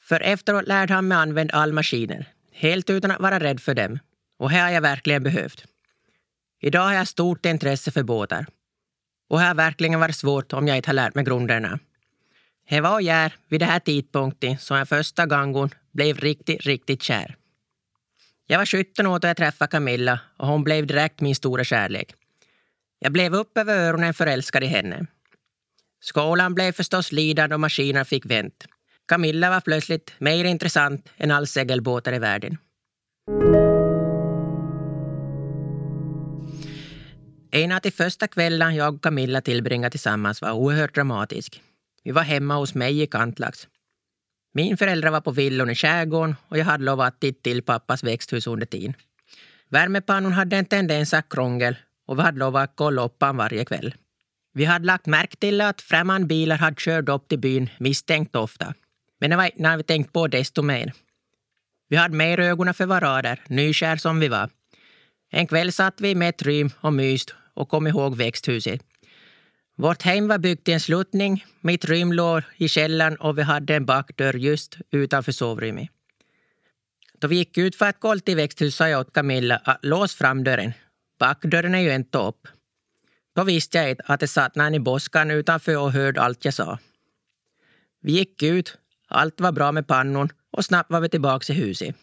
För 0.00 0.20
efteråt 0.20 0.66
lärde 0.68 0.94
han 0.94 1.08
mig 1.08 1.18
använda 1.18 1.54
all 1.54 1.72
maskiner. 1.72 2.26
Helt 2.52 2.90
utan 2.90 3.10
att 3.10 3.20
vara 3.20 3.40
rädd 3.40 3.60
för 3.60 3.74
dem. 3.74 3.98
Och 4.38 4.50
det 4.50 4.56
har 4.56 4.70
jag 4.70 4.80
verkligen 4.80 5.22
behövt. 5.22 5.64
Idag 6.60 6.82
har 6.82 6.92
jag 6.92 7.08
stort 7.08 7.46
intresse 7.46 7.90
för 7.90 8.02
båtar. 8.02 8.46
Och 9.28 9.38
det 9.38 9.44
har 9.44 9.54
verkligen 9.54 10.00
varit 10.00 10.16
svårt 10.16 10.52
om 10.52 10.68
jag 10.68 10.76
inte 10.76 10.88
har 10.88 10.94
lärt 10.94 11.14
mig 11.14 11.24
grunderna. 11.24 11.78
Det 12.68 12.80
var 12.80 12.94
och 12.94 13.02
är 13.02 13.34
vid 13.48 13.60
den 13.60 13.68
här 13.68 13.80
tidpunkten 13.80 14.58
som 14.58 14.76
jag 14.76 14.88
första 14.88 15.26
gången 15.26 15.70
blev 15.92 16.18
riktigt, 16.18 16.60
riktigt 16.60 17.02
kär. 17.02 17.36
Jag 18.46 18.58
var 18.58 18.66
17 18.66 19.06
år 19.06 19.18
då 19.18 19.28
jag 19.28 19.36
träffade 19.36 19.70
Camilla 19.70 20.20
och 20.36 20.46
hon 20.46 20.64
blev 20.64 20.86
direkt 20.86 21.20
min 21.20 21.34
stora 21.34 21.64
kärlek. 21.64 22.14
Jag 22.98 23.12
blev 23.12 23.34
upp 23.34 23.58
över 23.58 23.78
öronen 23.78 24.14
förälskad 24.14 24.64
i 24.64 24.66
henne. 24.66 25.06
Skolan 26.04 26.54
blev 26.54 26.72
förstås 26.72 27.12
lidande 27.12 27.54
och 27.54 27.60
maskinerna 27.60 28.04
fick 28.04 28.26
vänt. 28.26 28.66
Camilla 29.08 29.50
var 29.50 29.60
plötsligt 29.60 30.12
mer 30.18 30.44
intressant 30.44 31.08
än 31.16 31.30
all 31.30 31.46
segelbåtar 31.46 32.12
i 32.12 32.18
världen. 32.18 32.58
En 37.50 37.72
av 37.72 37.80
de 37.82 37.90
första 37.90 38.28
kvällarna 38.28 38.74
jag 38.74 38.94
och 38.94 39.02
Camilla 39.02 39.40
tillbringade 39.40 39.90
tillsammans 39.90 40.42
var 40.42 40.52
oerhört 40.52 40.94
dramatisk. 40.94 41.62
Vi 42.04 42.10
var 42.10 42.22
hemma 42.22 42.54
hos 42.54 42.74
mig 42.74 43.02
i 43.02 43.06
Kantlax. 43.06 43.68
Min 44.54 44.76
föräldrar 44.76 45.10
var 45.10 45.20
på 45.20 45.30
villon 45.30 45.70
i 45.70 45.74
skärgården 45.74 46.36
och 46.48 46.58
jag 46.58 46.64
hade 46.64 46.84
lovat 46.84 47.14
att 47.14 47.20
titta 47.20 47.42
till 47.42 47.62
pappas 47.62 48.04
växthus 48.04 48.46
under 48.46 48.66
tiden. 48.66 48.94
Värmepannan 49.68 50.32
hade 50.32 50.56
en 50.56 50.64
tendens 50.64 51.14
att 51.14 51.28
krångel 51.28 51.76
och 52.06 52.18
vi 52.18 52.22
hade 52.22 52.38
lovat 52.38 52.70
att 52.70 52.76
kolla 52.76 53.04
upp 53.04 53.20
varje 53.20 53.64
kväll. 53.64 53.94
Vi 54.54 54.64
hade 54.64 54.86
lagt 54.86 55.06
märke 55.06 55.36
till 55.36 55.60
att 55.60 55.80
främmande 55.80 56.26
bilar 56.26 56.56
hade 56.56 56.76
kört 56.78 57.08
upp 57.08 57.28
till 57.28 57.38
byn 57.38 57.70
misstänkt 57.78 58.36
ofta. 58.36 58.74
Men 59.20 59.30
det 59.30 59.36
var 59.36 59.44
inte 59.44 59.62
när 59.62 59.76
vi 59.76 59.82
tänkt 59.82 60.12
på 60.12 60.28
desto 60.28 60.62
mer. 60.62 60.92
Vi 61.88 61.96
hade 61.96 62.16
mer 62.16 62.40
ögonen 62.40 62.74
för 62.74 62.86
varandra, 62.86 63.36
nykär 63.48 63.96
som 63.96 64.20
vi 64.20 64.28
var. 64.28 64.50
En 65.30 65.46
kväll 65.46 65.72
satt 65.72 66.00
vi 66.00 66.14
med 66.14 66.28
ett 66.28 66.42
rym 66.42 66.70
och 66.80 66.92
myst 66.92 67.34
och 67.54 67.68
kom 67.68 67.86
ihåg 67.86 68.16
växthuset. 68.16 68.80
Vårt 69.76 70.02
hem 70.02 70.28
var 70.28 70.38
byggt 70.38 70.68
i 70.68 70.72
en 70.72 70.80
sluttning, 70.80 71.44
mitt 71.60 71.84
rym 71.84 72.12
låg 72.12 72.42
i 72.56 72.68
källaren 72.68 73.16
och 73.16 73.38
vi 73.38 73.42
hade 73.42 73.74
en 73.76 73.86
bakdörr 73.86 74.36
just 74.36 74.76
utanför 74.90 75.32
sovrummet. 75.32 75.88
Då 77.20 77.28
vi 77.28 77.36
gick 77.36 77.58
ut 77.58 77.76
för 77.76 77.86
att 77.86 78.00
kolla 78.00 78.20
till 78.20 78.36
växthuset 78.36 78.74
sa 78.74 78.88
jag 78.88 79.00
åt 79.00 79.12
Camilla 79.12 79.56
att 79.64 79.84
lås 79.84 80.14
framdörren. 80.14 80.72
Bakdörren 81.18 81.74
är 81.74 81.80
ju 81.80 81.94
inte 81.94 82.18
upp. 82.18 82.48
Då 83.34 83.44
visste 83.44 83.78
jag 83.78 83.90
inte 83.90 84.04
att 84.06 84.20
det 84.20 84.28
satt 84.28 84.54
någon 84.54 84.74
i 84.74 84.80
boskan 84.80 85.30
utanför 85.30 85.76
och 85.76 85.92
hörde 85.92 86.22
allt 86.22 86.44
jag 86.44 86.54
sa. 86.54 86.78
Vi 88.00 88.12
gick 88.12 88.42
ut, 88.42 88.78
allt 89.08 89.40
var 89.40 89.52
bra 89.52 89.72
med 89.72 89.86
pannon 89.86 90.28
och 90.50 90.64
snabbt 90.64 90.90
var 90.90 91.00
vi 91.00 91.08
tillbaka 91.08 91.52
i 91.52 91.56
huset. 91.56 91.96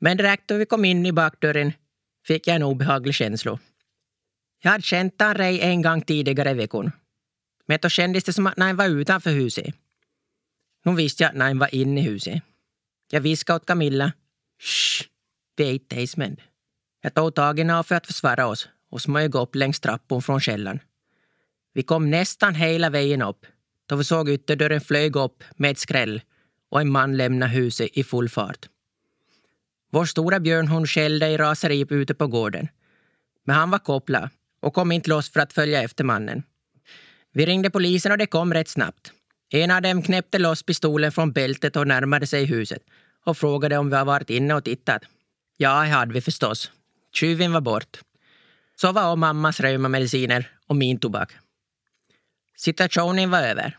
Men 0.00 0.16
direkt 0.16 0.48
då 0.48 0.56
vi 0.56 0.66
kom 0.66 0.84
in 0.84 1.06
i 1.06 1.12
bakdörren 1.12 1.72
fick 2.26 2.46
jag 2.46 2.56
en 2.56 2.62
obehaglig 2.62 3.14
känsla. 3.14 3.58
Jag 4.62 4.70
hade 4.70 4.82
känt 4.82 5.14
han 5.18 5.34
Ray 5.34 5.60
en 5.60 5.82
gång 5.82 6.02
tidigare 6.02 6.50
i 6.50 6.54
veckan. 6.54 6.92
Men 7.66 7.78
då 7.82 7.88
kändes 7.88 8.24
det 8.24 8.32
som 8.32 8.46
att 8.46 8.58
han 8.58 8.76
var 8.76 8.88
utanför 8.88 9.30
huset. 9.30 9.74
Nu 10.84 10.94
visste 10.94 11.22
jag 11.22 11.30
att 11.30 11.42
han 11.42 11.58
var 11.58 11.74
inne 11.74 12.00
i 12.00 12.02
huset. 12.02 12.42
Jag 13.10 13.20
viskade 13.20 13.56
åt 13.56 13.66
Camilla. 13.66 14.12
Shh, 14.62 15.06
vi 15.56 15.68
är 15.68 15.72
inte 15.72 15.96
Tasman. 15.96 16.36
Jag 17.02 17.14
tog 17.14 17.34
tag 17.34 17.58
i 17.58 17.62
honom 17.62 17.84
för 17.84 17.94
att 17.94 18.06
försvara 18.06 18.46
oss 18.46 18.68
och 18.96 19.02
smög 19.02 19.34
upp 19.34 19.54
längs 19.54 19.80
trappan 19.80 20.22
från 20.22 20.40
källaren. 20.40 20.80
Vi 21.74 21.82
kom 21.82 22.10
nästan 22.10 22.54
hela 22.54 22.90
vägen 22.90 23.22
upp 23.22 23.46
då 23.86 23.96
vi 23.96 24.04
såg 24.04 24.28
ytterdörren 24.28 24.80
flög 24.80 25.16
upp 25.16 25.44
med 25.56 25.70
ett 25.70 25.78
skräll 25.78 26.22
och 26.70 26.80
en 26.80 26.90
man 26.90 27.16
lämnade 27.16 27.52
huset 27.52 27.90
i 27.92 28.04
full 28.04 28.28
fart. 28.28 28.68
Vår 29.92 30.04
stora 30.04 30.40
björnhund 30.40 30.88
skällde 30.88 31.28
i 31.28 31.36
raseri 31.36 31.86
ute 31.90 32.14
på 32.14 32.26
gården. 32.26 32.68
Men 33.44 33.56
han 33.56 33.70
var 33.70 33.78
kopplad 33.78 34.28
och 34.60 34.74
kom 34.74 34.92
inte 34.92 35.10
loss 35.10 35.30
för 35.30 35.40
att 35.40 35.52
följa 35.52 35.82
efter 35.82 36.04
mannen. 36.04 36.42
Vi 37.32 37.46
ringde 37.46 37.70
polisen 37.70 38.12
och 38.12 38.18
det 38.18 38.26
kom 38.26 38.54
rätt 38.54 38.68
snabbt. 38.68 39.12
En 39.50 39.70
av 39.70 39.82
dem 39.82 40.02
knäppte 40.02 40.38
loss 40.38 40.62
pistolen 40.62 41.12
från 41.12 41.32
bältet 41.32 41.76
och 41.76 41.86
närmade 41.86 42.26
sig 42.26 42.44
huset 42.44 42.82
och 43.24 43.38
frågade 43.38 43.78
om 43.78 43.90
vi 43.90 43.96
har 43.96 44.04
varit 44.04 44.30
inne 44.30 44.54
och 44.54 44.64
tittat. 44.64 45.02
Ja, 45.56 45.82
det 45.82 45.88
hade 45.88 46.12
vi 46.12 46.20
förstås. 46.20 46.70
Tjuven 47.12 47.52
var 47.52 47.60
bort. 47.60 48.05
Så 48.80 48.92
var 48.92 49.16
mammas 49.16 49.60
reumamediciner 49.60 50.50
och 50.66 50.76
min 50.76 51.00
tobak. 51.00 51.32
Situationen 52.56 53.30
var 53.30 53.42
över. 53.42 53.76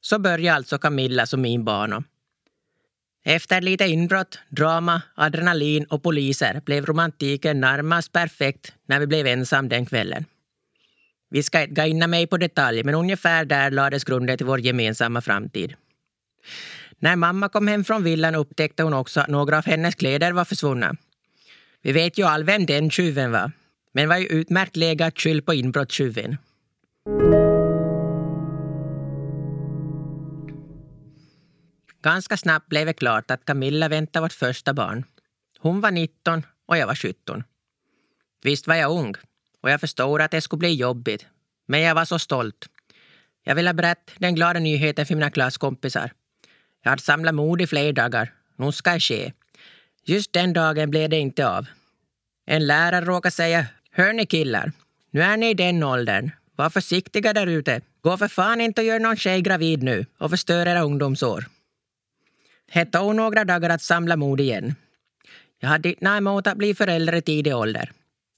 Så 0.00 0.18
började 0.18 0.56
alltså 0.56 0.78
Camillas 0.78 1.32
och 1.32 1.38
min 1.38 1.64
barndom. 1.64 2.04
Efter 3.24 3.60
lite 3.60 3.84
inbrott, 3.84 4.38
drama, 4.48 5.02
adrenalin 5.14 5.84
och 5.84 6.02
poliser 6.02 6.60
blev 6.64 6.86
romantiken 6.86 7.60
närmast 7.60 8.12
perfekt 8.12 8.72
när 8.86 9.00
vi 9.00 9.06
blev 9.06 9.26
ensam 9.26 9.68
den 9.68 9.86
kvällen. 9.86 10.24
Vi 11.30 11.42
ska 11.42 11.62
inte 11.62 11.74
gå 11.74 11.86
in 11.86 12.10
mig 12.10 12.26
på 12.26 12.36
detalj, 12.36 12.84
men 12.84 12.94
ungefär 12.94 13.44
där 13.44 13.70
lades 13.70 14.04
grunden 14.04 14.36
till 14.36 14.46
vår 14.46 14.60
gemensamma 14.60 15.20
framtid. 15.20 15.74
När 16.98 17.16
mamma 17.16 17.48
kom 17.48 17.68
hem 17.68 17.84
från 17.84 18.04
villan 18.04 18.34
upptäckte 18.34 18.82
hon 18.82 18.94
också 18.94 19.20
att 19.20 19.28
några 19.28 19.58
av 19.58 19.66
hennes 19.66 19.94
kläder 19.94 20.32
var 20.32 20.44
försvunna. 20.44 20.96
Vi 21.82 21.92
vet 21.92 22.18
ju 22.18 22.24
all 22.24 22.44
vem 22.44 22.66
den 22.66 22.90
tjuven 22.90 23.32
var, 23.32 23.52
men 23.92 24.08
var 24.08 24.16
ju 24.16 24.26
utmärkt 24.26 24.76
läge 24.76 25.06
att 25.06 25.20
skylla 25.20 25.42
på 25.42 25.54
inbrottstjuven. 25.54 26.36
Ganska 32.02 32.36
snabbt 32.36 32.68
blev 32.68 32.86
det 32.86 32.92
klart 32.92 33.30
att 33.30 33.44
Camilla 33.44 33.88
väntade 33.88 34.22
vårt 34.22 34.32
första 34.32 34.74
barn. 34.74 35.04
Hon 35.58 35.80
var 35.80 35.90
19 35.90 36.42
och 36.66 36.76
jag 36.76 36.86
var 36.86 36.94
17. 36.94 37.44
Visst 38.42 38.66
var 38.66 38.74
jag 38.74 38.90
ung 38.90 39.14
och 39.60 39.70
jag 39.70 39.80
förstod 39.80 40.20
att 40.20 40.30
det 40.30 40.40
skulle 40.40 40.58
bli 40.58 40.74
jobbigt. 40.74 41.26
Men 41.66 41.80
jag 41.80 41.94
var 41.94 42.04
så 42.04 42.18
stolt. 42.18 42.68
Jag 43.44 43.54
ville 43.54 43.74
berätta 43.74 44.12
den 44.18 44.34
glada 44.34 44.60
nyheten 44.60 45.06
för 45.06 45.14
mina 45.14 45.30
klasskompisar. 45.30 46.12
Jag 46.82 46.90
hade 46.90 47.02
samlat 47.02 47.34
mod 47.34 47.60
i 47.60 47.66
flera 47.66 47.92
dagar. 47.92 48.34
Nu 48.56 48.72
ska 48.72 48.92
det 48.92 49.00
ske. 49.00 49.32
Just 50.04 50.32
den 50.32 50.52
dagen 50.52 50.90
blev 50.90 51.10
det 51.10 51.18
inte 51.18 51.48
av. 51.48 51.66
En 52.46 52.66
lärare 52.66 53.04
råkade 53.04 53.32
säga 53.32 53.66
Hör 53.94 54.12
ni 54.12 54.26
killar, 54.26 54.72
nu 55.10 55.22
är 55.22 55.36
ni 55.36 55.50
i 55.50 55.54
den 55.54 55.82
åldern. 55.82 56.30
Var 56.56 56.70
försiktiga 56.70 57.32
där 57.32 57.46
ute. 57.46 57.80
Gå 58.00 58.16
för 58.16 58.28
fan 58.28 58.60
inte 58.60 58.80
och 58.80 58.86
gör 58.86 58.98
någon 58.98 59.16
tjej 59.16 59.40
gravid 59.40 59.82
nu 59.82 60.06
och 60.18 60.30
förstör 60.30 60.66
era 60.66 60.82
ungdomsår. 60.82 61.44
Det 62.72 62.84
tog 62.84 63.14
några 63.14 63.44
dagar 63.44 63.70
att 63.70 63.82
samla 63.82 64.16
mod 64.16 64.40
igen. 64.40 64.74
Jag 65.60 65.68
hade 65.68 65.88
inte 65.88 66.06
emot 66.06 66.46
att 66.46 66.56
bli 66.56 66.74
förälder 66.74 67.14
i 67.14 67.22
tidig 67.22 67.56
ålder. 67.56 67.92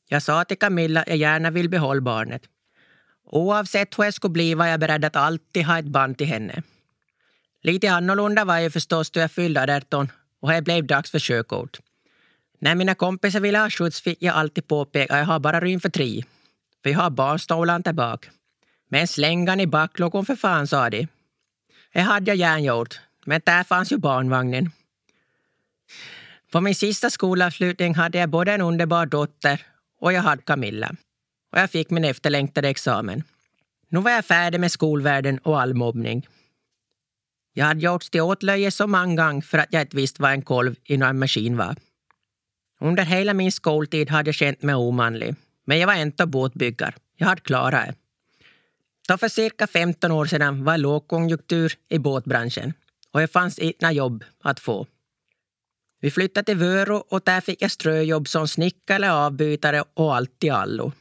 Jag 0.08 0.22
sa 0.22 0.44
till 0.44 0.58
Camilla 0.58 1.00
att 1.00 1.08
jag 1.08 1.16
gärna 1.16 1.50
vill 1.50 1.68
behålla 1.68 2.00
barnet. 2.00 2.42
Oavsett 3.24 3.98
hur 3.98 4.04
jag 4.04 4.14
skulle 4.14 4.32
bli 4.32 4.54
var 4.54 4.66
jag 4.66 4.80
beredd 4.80 5.04
att 5.04 5.16
alltid 5.16 5.64
ha 5.64 5.78
ett 5.78 5.84
band 5.84 6.18
till 6.18 6.26
henne. 6.26 6.62
Lite 7.62 7.92
annorlunda 7.92 8.44
var 8.44 8.58
jag 8.58 8.72
förstås 8.72 9.10
då 9.10 9.20
jag 9.20 9.30
fyllde 9.30 9.76
18 9.76 10.10
och 10.40 10.50
det 10.50 10.62
blev 10.62 10.86
dags 10.86 11.10
för 11.10 11.18
körkort. 11.18 11.80
När 12.64 12.74
mina 12.74 12.94
kompisar 12.94 13.40
ville 13.40 13.58
ha 13.58 13.70
skjuts 13.70 14.00
fick 14.00 14.22
jag 14.22 14.34
alltid 14.34 14.68
påpeka 14.68 15.14
att 15.14 15.18
jag 15.18 15.26
har 15.26 15.38
bara 15.38 15.60
rym 15.60 15.80
för 15.80 15.88
tre. 15.88 16.22
För 16.82 16.90
jag 16.90 16.98
har 16.98 17.10
barnstolen 17.10 17.82
där 17.82 17.92
bak. 17.92 18.30
Men 18.88 19.08
slängan 19.08 19.60
i 19.60 19.66
backlågan 19.66 20.26
för 20.26 20.36
fan, 20.36 20.66
sa 20.66 20.90
de. 20.90 21.08
Det 21.92 22.00
hade 22.00 22.30
jag 22.30 22.36
gärna 22.36 22.60
gjort, 22.60 23.00
men 23.24 23.40
där 23.44 23.64
fanns 23.64 23.92
ju 23.92 23.96
barnvagnen. 23.96 24.70
På 26.52 26.60
min 26.60 26.74
sista 26.74 27.10
skolavslutning 27.10 27.94
hade 27.94 28.18
jag 28.18 28.28
både 28.28 28.52
en 28.52 28.60
underbar 28.60 29.06
dotter 29.06 29.66
och 30.00 30.12
jag 30.12 30.22
hade 30.22 30.42
Camilla. 30.42 30.96
Och 31.52 31.58
jag 31.58 31.70
fick 31.70 31.90
min 31.90 32.04
efterlängtade 32.04 32.68
examen. 32.68 33.22
Nu 33.88 34.00
var 34.00 34.10
jag 34.10 34.24
färdig 34.24 34.60
med 34.60 34.72
skolvärlden 34.72 35.38
och 35.38 35.60
all 35.60 35.74
mobbning. 35.74 36.26
Jag 37.52 37.66
hade 37.66 37.80
gjorts 37.80 38.10
till 38.10 38.20
åtlöje 38.20 38.70
så 38.70 38.86
många 38.86 39.26
gånger 39.26 39.40
för 39.40 39.58
att 39.58 39.72
jag 39.72 39.82
inte 39.82 39.96
visste 39.96 40.22
vad 40.22 40.32
en 40.32 40.42
kolv 40.42 40.74
i 40.84 40.94
en 40.94 41.18
maskin 41.18 41.56
var. 41.56 41.76
Under 42.84 43.04
hela 43.04 43.34
min 43.34 43.52
skoltid 43.52 44.10
hade 44.10 44.28
jag 44.28 44.34
känt 44.34 44.62
mig 44.62 44.74
omanlig. 44.74 45.34
Men 45.64 45.78
jag 45.78 45.86
var 45.86 45.94
ändå 45.94 46.26
båtbyggare. 46.26 46.94
Jag 47.16 47.26
hade 47.26 47.40
klarat 47.40 47.86
det. 47.86 47.94
Då 49.08 49.18
för 49.18 49.28
cirka 49.28 49.66
15 49.66 50.12
år 50.12 50.26
sedan 50.26 50.64
var 50.64 50.78
lågkonjunktur 50.78 51.72
i 51.88 51.98
båtbranschen 51.98 52.72
och 53.10 53.20
det 53.20 53.28
fanns 53.28 53.58
inga 53.58 53.92
jobb 53.92 54.24
att 54.42 54.60
få. 54.60 54.86
Vi 56.00 56.10
flyttade 56.10 56.44
till 56.44 56.56
Vörå 56.56 56.96
och 56.96 57.20
där 57.24 57.40
fick 57.40 57.62
jag 57.62 57.70
ströjobb 57.70 58.28
som 58.28 58.48
snickare, 58.48 59.12
avbytare 59.12 59.84
och 59.94 60.16
allt 60.16 60.44
i 60.44 60.50
allo. 60.50 60.92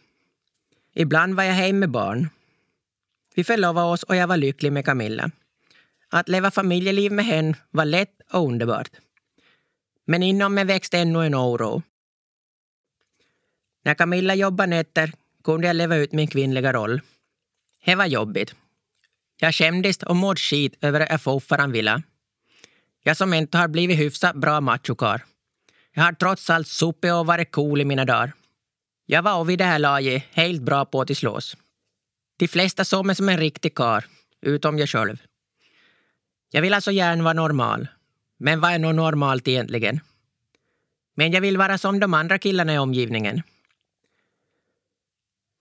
Ibland 0.94 1.36
var 1.36 1.44
jag 1.44 1.54
hemma 1.54 1.80
med 1.80 1.90
barn. 1.90 2.30
Vi 3.36 3.44
förlovade 3.44 3.88
oss 3.88 4.04
och 4.04 4.16
jag 4.16 4.28
var 4.28 4.38
lycklig 4.38 4.72
med 4.74 4.86
Camilla. 4.86 5.32
Att 6.10 6.30
leva 6.30 6.52
familjeliv 6.52 7.12
med 7.12 7.26
henne 7.26 7.56
var 7.72 7.86
lätt 7.86 8.22
och 8.32 8.48
underbart. 8.48 8.90
Men 10.06 10.24
inom 10.24 10.54
mig 10.54 10.66
växte 10.66 11.00
ännu 11.00 11.26
en 11.26 11.36
oro. 11.36 11.84
När 13.86 13.94
Camilla 13.94 14.36
jobbade 14.36 14.70
nätter 14.70 15.14
kunde 15.44 15.68
jag 15.68 15.76
leva 15.76 15.96
ut 15.96 16.12
min 16.12 16.28
kvinnliga 16.28 16.74
roll. 16.74 17.02
Det 17.86 17.96
var 17.96 18.06
jobbigt. 18.06 18.56
Jag 19.38 19.56
skämdes 19.56 19.98
och 19.98 20.16
mådde 20.16 20.40
skit 20.40 20.78
över 20.82 21.00
att 21.00 21.10
jag 21.10 21.22
fortfarande 21.22 21.74
ville. 21.74 22.04
Jag 23.04 23.18
som 23.18 23.34
inte 23.34 23.58
har 23.58 23.68
blivit 23.68 24.00
hyfsat 24.00 24.36
bra 24.36 24.62
machokar. 24.62 25.26
Jag 25.94 26.04
har 26.04 26.14
trots 26.14 26.50
allt 26.50 26.68
supit 26.68 27.14
och 27.14 27.26
varit 27.26 27.52
cool 27.52 27.82
i 27.82 27.86
mina 27.86 28.06
dagar. 28.06 28.34
Jag 29.06 29.22
var 29.24 29.44
vid 29.44 29.60
det 29.60 29.66
här 29.66 29.80
laget 29.80 30.24
helt 30.32 30.62
bra 30.62 30.86
på 30.86 31.02
att 31.02 31.18
slås. 31.18 31.58
De 32.38 32.48
flesta 32.48 32.86
såg 32.86 33.06
mig 33.06 33.16
som 33.16 33.30
en 33.30 33.38
riktig 33.38 33.76
kar, 33.76 34.06
utom 34.42 34.80
jag 34.80 34.90
själv. 34.90 35.22
Jag 36.52 36.62
vill 36.62 36.74
alltså 36.74 36.92
gärna 36.92 37.24
vara 37.24 37.34
normal. 37.34 37.88
Men 38.38 38.62
vad 38.62 38.72
är 38.72 38.80
nog 38.80 38.96
normalt 38.96 39.48
egentligen? 39.48 40.00
Men 41.16 41.32
jag 41.32 41.42
vill 41.42 41.58
vara 41.58 41.78
som 41.78 42.00
de 42.00 42.14
andra 42.14 42.40
killarna 42.40 42.74
i 42.74 42.78
omgivningen. 42.78 43.42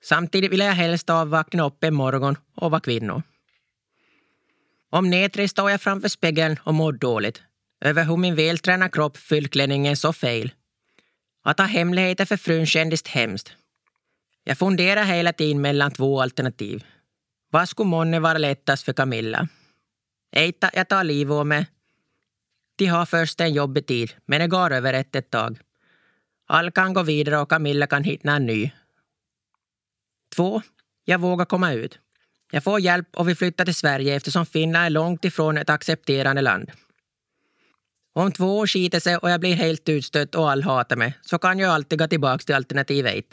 Samtidigt 0.04 0.52
vill 0.52 0.60
jag 0.60 0.72
helst 0.72 1.10
avvakna 1.10 1.66
upp 1.66 1.84
en 1.84 1.94
morgon 1.94 2.36
och 2.54 2.70
vara 2.70 2.80
kvinna. 2.80 3.22
Om 4.90 5.10
nedre 5.10 5.48
står 5.48 5.70
jag 5.70 5.80
framför 5.80 6.08
spegeln 6.08 6.56
och 6.64 6.74
mår 6.74 6.92
dåligt 6.92 7.42
över 7.80 8.04
hur 8.04 8.16
min 8.16 8.34
vältränade 8.34 8.90
kropp 8.90 9.16
fyllt 9.16 9.52
klänningen 9.52 9.96
så 9.96 10.12
fel. 10.12 10.52
Att 11.44 11.58
ha 11.58 11.66
hemligheter 11.66 12.24
för 12.24 12.36
frun 12.36 12.66
kändes 12.66 13.06
hemskt. 13.06 13.52
Jag 14.44 14.58
funderar 14.58 15.04
hela 15.04 15.32
tiden 15.32 15.60
mellan 15.60 15.90
två 15.90 16.22
alternativ. 16.22 16.84
Vad 17.50 17.68
skulle 17.68 17.88
månne 17.88 18.20
vara 18.20 18.38
lättast 18.38 18.84
för 18.84 18.92
Camilla? 18.92 19.48
Eita, 20.32 20.70
jag 20.74 20.88
tar 20.88 21.04
livet 21.04 21.34
av 21.34 21.46
mig. 21.46 21.66
De 22.82 22.86
har 22.86 23.06
först 23.06 23.40
en 23.40 23.52
jobbig 23.52 23.86
tid, 23.86 24.12
men 24.26 24.40
det 24.40 24.46
går 24.46 24.72
över 24.72 24.92
ett, 24.92 25.16
ett 25.16 25.30
tag. 25.30 25.58
All 26.46 26.70
kan 26.70 26.94
gå 26.94 27.02
vidare 27.02 27.38
och 27.38 27.50
Camilla 27.50 27.86
kan 27.86 28.04
hitta 28.04 28.30
en 28.32 28.46
ny. 28.46 28.70
Två, 30.34 30.62
jag 31.04 31.20
vågar 31.20 31.44
komma 31.44 31.72
ut. 31.72 31.98
Jag 32.50 32.64
får 32.64 32.80
hjälp 32.80 33.16
och 33.16 33.28
vi 33.28 33.34
flyttar 33.34 33.64
till 33.64 33.74
Sverige 33.74 34.14
eftersom 34.16 34.46
Finland 34.46 34.86
är 34.86 34.90
långt 34.90 35.24
ifrån 35.24 35.58
ett 35.58 35.70
accepterande 35.70 36.42
land. 36.42 36.70
Om 38.12 38.32
två 38.32 38.58
år 38.58 38.66
skiter 38.66 39.00
sig 39.00 39.16
och 39.16 39.30
jag 39.30 39.40
blir 39.40 39.54
helt 39.54 39.88
utstött 39.88 40.34
och 40.34 40.50
all 40.50 40.62
hatar 40.62 40.96
mig 40.96 41.18
så 41.22 41.38
kan 41.38 41.58
jag 41.58 41.70
alltid 41.70 41.98
gå 41.98 42.06
tillbaka 42.06 42.44
till 42.44 42.54
alternativ 42.54 43.06
1. 43.06 43.24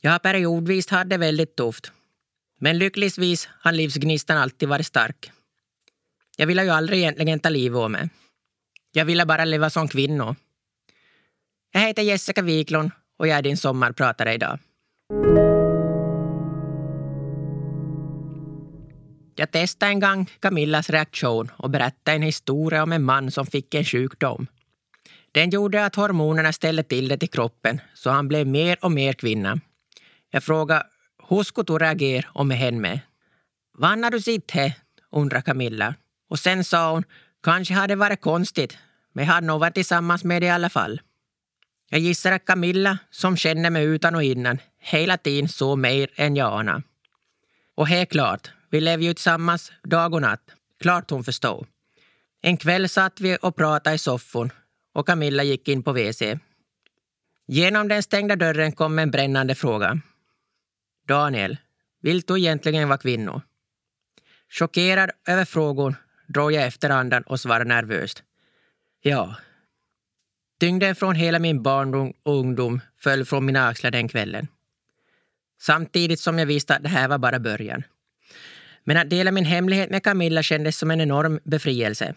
Jag 0.00 0.10
har 0.10 0.18
periodvis 0.18 0.90
haft 0.90 1.10
det 1.10 1.16
väldigt 1.16 1.56
tufft. 1.56 1.92
Men 2.58 2.78
lyckligtvis 2.78 3.48
har 3.60 3.72
livsgnistan 3.72 4.38
alltid 4.38 4.68
varit 4.68 4.86
stark. 4.86 5.32
Jag 6.36 6.46
ville 6.46 6.64
ju 6.64 6.70
aldrig 6.70 6.98
egentligen 6.98 7.40
ta 7.40 7.48
livet 7.48 7.78
av 7.78 7.90
mig. 7.90 8.08
Jag 8.96 9.04
ville 9.04 9.26
bara 9.26 9.44
leva 9.44 9.70
som 9.70 9.88
kvinna. 9.88 10.36
Jag 11.72 11.80
heter 11.80 12.02
Jessica 12.02 12.42
Wiklund 12.42 12.90
och 13.18 13.28
jag 13.28 13.38
är 13.38 13.42
din 13.42 13.56
sommarpratare 13.56 14.34
idag. 14.34 14.58
Jag 19.34 19.50
testade 19.50 19.92
en 19.92 20.00
gång 20.00 20.30
Camillas 20.40 20.90
reaktion 20.90 21.50
och 21.56 21.70
berättade 21.70 22.16
en 22.16 22.22
historia 22.22 22.82
om 22.82 22.92
en 22.92 23.02
man 23.02 23.30
som 23.30 23.46
fick 23.46 23.74
en 23.74 23.84
sjukdom. 23.84 24.46
Den 25.32 25.50
gjorde 25.50 25.84
att 25.84 25.96
hormonerna 25.96 26.52
ställde 26.52 26.82
till 26.82 27.08
det 27.08 27.22
i 27.22 27.26
kroppen 27.26 27.80
så 27.94 28.10
han 28.10 28.28
blev 28.28 28.46
mer 28.46 28.78
och 28.82 28.92
mer 28.92 29.12
kvinna. 29.12 29.60
Jag 30.30 30.42
frågade 30.42 30.86
hur 31.28 31.42
skulle 31.42 31.64
du 31.64 31.78
reagera 31.78 32.28
om 32.32 32.50
jag 32.50 32.58
hände 32.58 32.80
med? 32.80 33.00
Vad 33.72 34.04
har 34.04 34.10
du 34.10 34.20
sett 34.20 34.50
här? 34.50 34.72
undrade 35.10 35.42
Camilla. 35.42 35.94
Och 36.28 36.38
sen 36.38 36.64
sa 36.64 36.92
hon, 36.92 37.04
kanske 37.42 37.74
hade 37.74 37.94
det 37.94 37.96
varit 37.96 38.20
konstigt, 38.20 38.78
men 39.16 39.24
jag 39.24 39.32
hade 39.32 39.46
nog 39.46 39.60
varit 39.60 39.74
tillsammans 39.74 40.24
med 40.24 40.42
det 40.42 40.46
i 40.46 40.50
alla 40.50 40.68
fall. 40.70 41.00
Jag 41.90 42.00
gissar 42.00 42.32
att 42.32 42.44
Camilla, 42.44 42.98
som 43.10 43.36
känner 43.36 43.70
mig 43.70 43.84
utan 43.84 44.14
och 44.14 44.22
innan, 44.22 44.58
hela 44.78 45.16
tiden 45.16 45.48
såg 45.48 45.78
mer 45.78 46.08
än 46.14 46.36
jag 46.36 46.60
anade. 46.60 46.82
Och 47.74 47.88
helt 47.88 48.10
klart, 48.10 48.50
vi 48.70 48.80
lever 48.80 49.04
ju 49.04 49.14
tillsammans 49.14 49.72
dag 49.84 50.14
och 50.14 50.22
natt. 50.22 50.50
Klart 50.80 51.10
hon 51.10 51.24
förstod. 51.24 51.66
En 52.42 52.56
kväll 52.56 52.88
satt 52.88 53.20
vi 53.20 53.38
och 53.42 53.56
pratade 53.56 53.96
i 53.96 53.98
soffan 53.98 54.50
och 54.94 55.06
Camilla 55.06 55.42
gick 55.42 55.68
in 55.68 55.82
på 55.82 55.92
WC. 55.92 56.22
Genom 57.46 57.88
den 57.88 58.02
stängda 58.02 58.36
dörren 58.36 58.72
kom 58.72 58.98
en 58.98 59.10
brännande 59.10 59.54
fråga. 59.54 60.00
Daniel, 61.08 61.56
vill 62.02 62.20
du 62.20 62.38
egentligen 62.38 62.88
vara 62.88 62.98
kvinna? 62.98 63.42
Chockerad 64.58 65.10
över 65.26 65.44
frågan 65.44 65.96
drog 66.26 66.52
jag 66.52 66.66
efter 66.66 66.90
andan 66.90 67.22
och 67.22 67.40
svarade 67.40 67.64
nervöst. 67.64 68.22
Ja. 69.00 69.36
Tyngden 70.60 70.94
från 70.94 71.14
hela 71.14 71.38
min 71.38 71.62
barndom 71.62 72.12
och 72.22 72.34
ungdom 72.34 72.80
föll 72.96 73.24
från 73.24 73.44
mina 73.44 73.68
axlar 73.68 73.90
den 73.90 74.08
kvällen. 74.08 74.48
Samtidigt 75.60 76.20
som 76.20 76.38
jag 76.38 76.46
visste 76.46 76.74
att 76.74 76.82
det 76.82 76.88
här 76.88 77.08
var 77.08 77.18
bara 77.18 77.38
början. 77.38 77.82
Men 78.84 78.96
att 78.96 79.10
dela 79.10 79.30
min 79.30 79.44
hemlighet 79.44 79.90
med 79.90 80.02
Camilla 80.02 80.42
kändes 80.42 80.78
som 80.78 80.90
en 80.90 81.00
enorm 81.00 81.40
befrielse. 81.44 82.14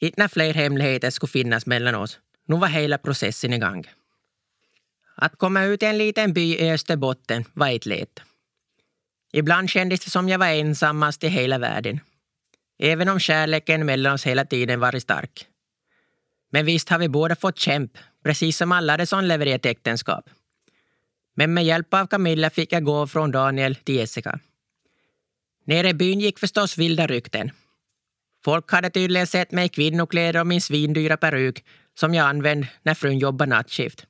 Inte 0.00 0.20
när 0.20 0.28
fler 0.28 0.54
hemligheter 0.54 1.10
skulle 1.10 1.30
finnas 1.30 1.66
mellan 1.66 1.94
oss. 1.94 2.18
Nu 2.46 2.56
var 2.56 2.68
hela 2.68 2.98
processen 2.98 3.52
igång. 3.52 3.84
Att 5.14 5.36
komma 5.36 5.64
ut 5.64 5.82
i 5.82 5.86
en 5.86 5.98
liten 5.98 6.32
by 6.32 6.56
i 6.56 6.72
Österbotten 6.72 7.44
var 7.52 7.68
inte 7.68 7.88
lätt. 7.88 8.20
Ibland 9.32 9.70
kändes 9.70 10.00
det 10.00 10.10
som 10.10 10.28
jag 10.28 10.38
var 10.38 10.46
ensammast 10.46 11.24
i 11.24 11.28
hela 11.28 11.58
världen. 11.58 12.00
Även 12.78 13.08
om 13.08 13.20
kärleken 13.20 13.86
mellan 13.86 14.14
oss 14.14 14.26
hela 14.26 14.44
tiden 14.44 14.80
varit 14.80 15.02
stark. 15.02 15.46
Men 16.50 16.66
visst 16.66 16.88
har 16.88 16.98
vi 16.98 17.08
båda 17.08 17.36
fått 17.36 17.58
kämp, 17.58 17.92
precis 18.24 18.56
som 18.56 18.72
alla 18.72 18.96
de 18.96 19.06
som 19.06 19.24
lever 19.24 19.46
i 19.46 19.52
ett 19.52 19.66
äktenskap. 19.66 20.30
Men 21.34 21.54
med 21.54 21.64
hjälp 21.64 21.94
av 21.94 22.06
Camilla 22.06 22.50
fick 22.50 22.72
jag 22.72 22.84
gå 22.84 23.06
från 23.06 23.30
Daniel 23.30 23.74
till 23.76 23.94
Jessica. 23.94 24.38
Nere 25.64 25.88
i 25.88 25.94
byn 25.94 26.20
gick 26.20 26.38
förstås 26.38 26.78
vilda 26.78 27.06
rykten. 27.06 27.50
Folk 28.44 28.72
hade 28.72 28.90
tydligen 28.90 29.26
sett 29.26 29.52
mig 29.52 29.66
i 29.66 29.68
kvinnokläder 29.68 30.40
och 30.40 30.46
min 30.46 30.60
svindyra 30.60 31.16
peruk 31.16 31.64
som 31.94 32.14
jag 32.14 32.26
använde 32.26 32.68
när 32.82 32.94
frun 32.94 33.18
jobbade 33.18 33.50
nattskift. 33.50 34.06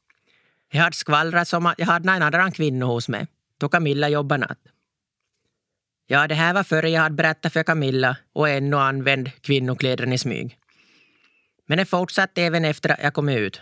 Jag 0.72 0.82
hade 0.82 0.96
skvallrat 0.96 1.48
som 1.48 1.66
att 1.66 1.78
jag 1.78 1.86
hade 1.86 2.12
en 2.12 2.22
annan 2.22 2.52
kvinna 2.52 2.86
hos 2.86 3.08
mig, 3.08 3.26
då 3.58 3.68
Camilla 3.68 4.08
jobbade 4.08 4.46
natt. 4.46 4.58
Ja, 6.06 6.28
det 6.28 6.34
här 6.34 6.54
var 6.54 6.64
före 6.64 6.90
jag 6.90 7.00
hade 7.00 7.14
berättat 7.14 7.52
för 7.52 7.62
Camilla 7.62 8.16
och 8.32 8.48
ännu 8.48 8.76
använt 8.76 9.42
kvinnokläderna 9.42 10.14
i 10.14 10.18
smyg. 10.18 10.59
Men 11.70 11.78
det 11.78 11.86
fortsatte 11.86 12.42
även 12.42 12.64
efter 12.64 12.88
att 12.88 13.02
jag 13.02 13.14
kom 13.14 13.28
ut. 13.28 13.60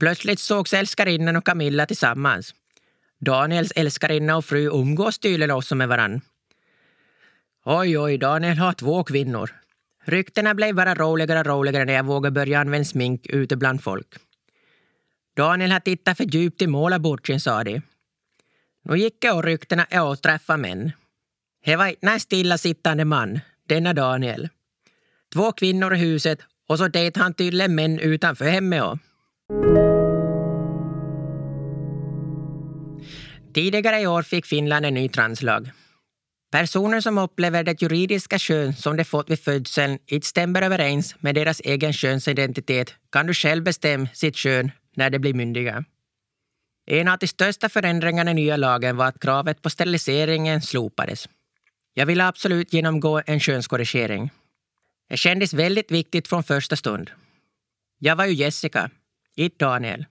Plötsligt 0.00 0.40
sågs 0.40 0.74
älskarinnan 0.74 1.36
och 1.36 1.46
Camilla 1.46 1.86
tillsammans. 1.86 2.54
Daniels 3.20 3.72
älskarinna 3.76 4.36
och 4.36 4.44
fru 4.44 4.70
umgås 4.70 5.18
tydligen 5.18 5.50
också 5.50 5.74
med 5.74 5.88
varann. 5.88 6.20
Oj, 7.64 7.98
oj, 7.98 8.18
Daniel 8.18 8.58
har 8.58 8.72
två 8.72 9.04
kvinnor. 9.04 9.50
Ryktena 10.04 10.54
blev 10.54 10.74
bara 10.74 10.94
roligare 10.94 11.40
och 11.40 11.46
roligare 11.46 11.84
när 11.84 11.92
jag 11.92 12.04
vågade 12.04 12.34
börja 12.34 12.60
använda 12.60 12.84
smink 12.84 13.26
ute 13.26 13.56
bland 13.56 13.82
folk. 13.82 14.14
Daniel 15.36 15.72
har 15.72 15.80
tittat 15.80 16.16
för 16.16 16.24
djupt 16.24 16.62
i 16.62 16.66
målarburken, 16.66 17.40
sa 17.40 17.64
de. 17.64 17.82
Nu 18.84 18.96
gick 18.96 19.24
jag 19.24 19.36
och 19.36 19.44
ryktena 19.44 19.84
är 19.90 20.12
att 20.12 20.22
träffa 20.22 20.56
män. 20.56 20.92
Det 21.64 21.76
var 21.76 21.94
en 22.00 22.20
stillasittande 22.20 23.04
man, 23.04 23.40
denna 23.68 23.92
Daniel. 23.92 24.48
Två 25.32 25.52
kvinnor 25.52 25.94
i 25.94 25.98
huset 25.98 26.38
och 26.68 26.78
så 26.78 26.88
dejtade 26.88 27.24
han 27.24 27.34
tydligen 27.34 27.74
män 27.74 27.98
utanför 27.98 28.44
hemmet 28.44 28.82
också. 28.82 28.98
Tidigare 33.54 34.00
i 34.00 34.06
år 34.06 34.22
fick 34.22 34.46
Finland 34.46 34.86
en 34.86 34.94
ny 34.94 35.08
translag. 35.08 35.70
Personer 36.52 37.00
som 37.00 37.18
upplever 37.18 37.64
det 37.64 37.82
juridiska 37.82 38.38
kön 38.38 38.74
som 38.74 38.96
de 38.96 39.04
fått 39.04 39.30
vid 39.30 39.40
födseln 39.40 39.98
inte 40.06 40.26
stämmer 40.26 40.62
överens 40.62 41.14
med 41.20 41.34
deras 41.34 41.60
egen 41.60 41.92
könsidentitet 41.92 42.94
kan 43.12 43.26
du 43.26 43.34
själv 43.34 43.64
bestämma 43.64 44.08
sitt 44.14 44.36
kön 44.36 44.70
när 44.96 45.10
de 45.10 45.18
blir 45.18 45.34
myndiga. 45.34 45.84
En 46.86 47.08
av 47.08 47.18
de 47.18 47.26
största 47.26 47.68
förändringarna 47.68 48.30
i 48.30 48.34
nya 48.34 48.56
lagen 48.56 48.96
var 48.96 49.06
att 49.06 49.20
kravet 49.20 49.62
på 49.62 49.70
steriliseringen 49.70 50.62
slopades. 50.62 51.28
Jag 51.94 52.06
ville 52.06 52.26
absolut 52.26 52.72
genomgå 52.72 53.22
en 53.26 53.40
könskorrigering. 53.40 54.30
Det 55.08 55.16
kändes 55.16 55.54
väldigt 55.54 55.90
viktigt 55.90 56.28
från 56.28 56.44
första 56.44 56.76
stund. 56.76 57.10
Jag 57.98 58.16
var 58.16 58.24
ju 58.24 58.34
Jessica, 58.34 58.90
inte 59.36 59.64
Daniel. 59.64 60.04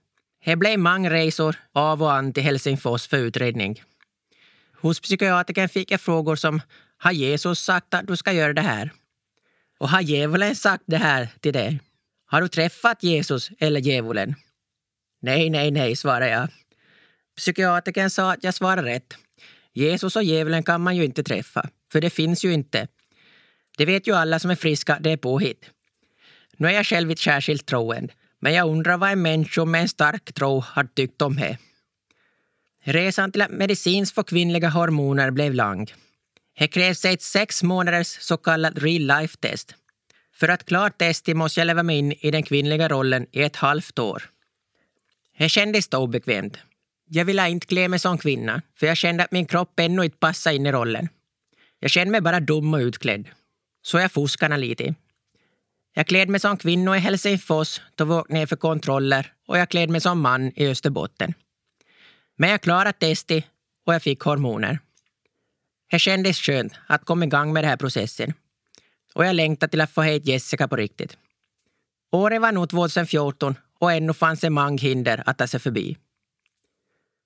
Det 0.46 0.56
blev 0.56 0.80
många 0.80 1.10
resor 1.10 1.56
av 1.74 2.04
och 2.04 2.14
an 2.14 2.34
till 2.34 2.44
Helsingfors 2.44 3.08
för 3.08 3.18
utredning. 3.18 3.82
Hos 4.82 5.00
psykiatrikern 5.00 5.70
fick 5.70 5.92
jag 5.92 6.02
frågor 6.02 6.36
som 6.36 6.62
Har 6.98 7.12
Jesus 7.12 7.60
sagt 7.60 7.94
att 7.94 8.08
du 8.08 8.18
ska 8.18 8.32
göra 8.32 8.54
det 8.54 8.62
här? 8.62 8.92
Och 9.80 9.90
har 9.90 10.02
djävulen 10.02 10.56
sagt 10.56 10.84
det 10.86 10.98
här 10.98 11.30
till 11.40 11.54
dig? 11.54 11.80
Har 12.26 12.42
du 12.42 12.48
träffat 12.48 13.04
Jesus 13.04 13.52
eller 13.60 13.80
djävulen? 13.80 14.36
Nej, 15.22 15.50
nej, 15.50 15.72
nej, 15.72 15.96
svarade 15.96 16.30
jag. 16.30 16.50
Psykiatrikern 17.38 18.10
sa 18.10 18.34
att 18.34 18.44
jag 18.44 18.54
svarade 18.54 18.90
rätt. 18.90 19.18
Jesus 19.74 20.16
och 20.16 20.24
djävulen 20.24 20.64
kan 20.64 20.82
man 20.82 20.96
ju 20.96 21.06
inte 21.06 21.24
träffa, 21.24 21.70
för 21.92 22.02
det 22.02 22.10
finns 22.10 22.46
ju 22.46 22.54
inte. 22.54 22.88
Det 23.78 23.86
vet 23.86 24.08
ju 24.08 24.16
alla 24.16 24.40
som 24.40 24.52
är 24.52 24.56
friska, 24.56 24.98
det 25.00 25.12
är 25.12 25.18
påhitt. 25.18 25.70
Nu 26.58 26.68
är 26.68 26.72
jag 26.72 26.86
själv 26.86 27.12
inte 27.12 27.22
särskilt 27.24 27.66
troende, 27.66 28.14
men 28.40 28.54
jag 28.54 28.70
undrar 28.70 28.98
vad 28.98 29.12
en 29.12 29.22
människa 29.22 29.66
med 29.66 29.82
en 29.82 29.90
stark 29.90 30.34
tro 30.34 30.60
har 30.60 30.84
tyckt 30.84 31.22
om 31.22 31.36
det. 31.36 31.58
Resan 32.84 33.32
till 33.32 33.42
att 33.42 33.52
medicinskt 33.52 34.16
få 34.16 34.24
kvinnliga 34.24 34.70
hormoner 34.70 35.32
blev 35.32 35.54
lång. 35.54 35.88
Det 36.60 36.68
krävs 36.68 37.06
ett 37.06 37.22
sex 37.22 37.64
månaders 37.64 38.08
så 38.08 38.38
kallat 38.38 38.74
real 38.78 39.22
life 39.22 39.38
test. 39.38 39.76
För 40.36 40.50
att 40.50 40.66
klara 40.66 40.90
testet 40.90 41.38
måste 41.38 41.60
jag 41.60 41.68
leva 41.68 41.84
mig 41.84 41.98
in 41.98 42.12
i 42.12 42.32
den 42.32 42.44
kvinnliga 42.44 42.90
rollen 42.90 43.28
i 43.32 43.44
ett 43.44 43.56
halvt 43.56 44.00
år. 44.00 44.24
Det 45.38 45.50
kändes 45.50 45.88
då 45.88 45.98
obekvämt. 45.98 46.58
Jag 47.10 47.26
ville 47.26 47.50
inte 47.50 47.68
klä 47.68 47.88
mig 47.88 48.00
som 48.00 48.18
kvinna, 48.18 48.62
för 48.76 48.88
jag 48.88 48.98
kände 48.98 49.24
att 49.24 49.32
min 49.32 49.46
kropp 49.46 49.80
ännu 49.80 50.04
inte 50.04 50.18
passade 50.18 50.56
in 50.56 50.66
i 50.66 50.72
rollen. 50.72 51.10
Jag 51.80 51.92
kände 51.92 52.12
mig 52.12 52.22
bara 52.22 52.40
dum 52.40 52.74
och 52.74 52.78
utklädd. 52.78 53.28
Så 53.84 54.00
jag 54.00 54.12
fuskade 54.12 54.58
lite. 54.58 54.96
Jag 55.94 56.08
klädde 56.08 56.32
mig 56.32 56.40
som 56.40 56.58
kvinna 56.58 56.98
i 56.98 57.00
Helsingfors 57.00 57.82
då 57.96 58.06
vi 58.06 58.14
åkte 58.14 58.34
ner 58.34 58.46
för 58.46 58.56
kontroller 58.56 59.34
och 59.48 59.58
jag 59.58 59.70
klädde 59.70 59.92
mig 59.92 60.02
som 60.02 60.22
man 60.22 60.52
i 60.56 60.68
Österbotten. 60.68 61.34
Men 62.36 62.50
jag 62.50 62.62
klarade 62.62 62.94
testet 62.94 63.46
och 63.86 63.94
jag 63.94 64.04
fick 64.04 64.22
hormoner. 64.22 64.80
Det 65.92 66.00
kändes 66.00 66.38
skönt 66.38 66.74
att 66.88 67.06
komma 67.06 67.26
igång 67.26 67.54
med 67.54 67.64
den 67.64 67.70
här 67.70 67.78
processen. 67.78 68.34
Och 69.14 69.26
jag 69.26 69.36
längtade 69.36 69.70
till 69.70 69.82
att 69.82 69.92
få 69.92 70.02
hit 70.02 70.26
Jessica 70.26 70.68
på 70.68 70.76
riktigt. 70.76 71.18
Året 72.12 72.42
var 72.42 72.52
nog 72.52 72.70
2014 72.70 73.56
och 73.80 73.92
ännu 73.92 74.14
fanns 74.14 74.40
det 74.40 74.50
många 74.50 74.78
hinder 74.78 75.24
att 75.26 75.38
ta 75.38 75.48
sig 75.48 75.60
förbi. 75.60 75.98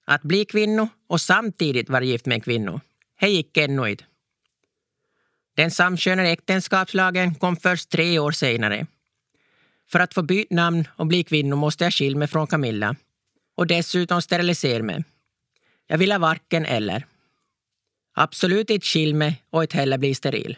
Att 0.06 0.22
bli 0.22 0.46
kvinna 0.46 0.90
och 1.08 1.22
samtidigt 1.22 1.90
vara 1.90 2.04
gift 2.04 2.26
med 2.26 2.36
en 2.36 2.42
kvinna, 2.42 2.82
det 3.20 3.28
gick 3.28 3.58
ännu 3.58 3.90
inte. 3.90 4.04
Den 5.58 5.72
samkönade 5.72 6.30
äktenskapslagen 6.30 7.36
kom 7.36 7.56
först 7.56 7.90
tre 7.90 8.20
år 8.20 8.32
senare. 8.32 8.88
För 9.92 10.00
att 10.00 10.14
få 10.14 10.22
byta 10.22 10.56
namn 10.56 10.88
och 10.96 11.08
bli 11.08 11.24
kvinna 11.24 11.56
måste 11.56 11.84
jag 11.84 11.94
skilja 11.94 12.18
mig 12.18 12.28
från 12.28 12.48
Camilla 12.48 12.96
och 13.56 13.68
dessutom 13.68 14.22
sterilisera 14.22 14.84
mig. 14.84 15.04
Jag 15.88 15.98
ville 15.98 16.18
varken 16.18 16.66
eller. 16.66 17.06
Absolut 18.14 18.70
inte 18.70 18.86
skilja 18.86 19.16
mig 19.16 19.44
och 19.50 19.64
inte 19.64 19.78
heller 19.78 19.98
bli 19.98 20.16
steril. 20.16 20.58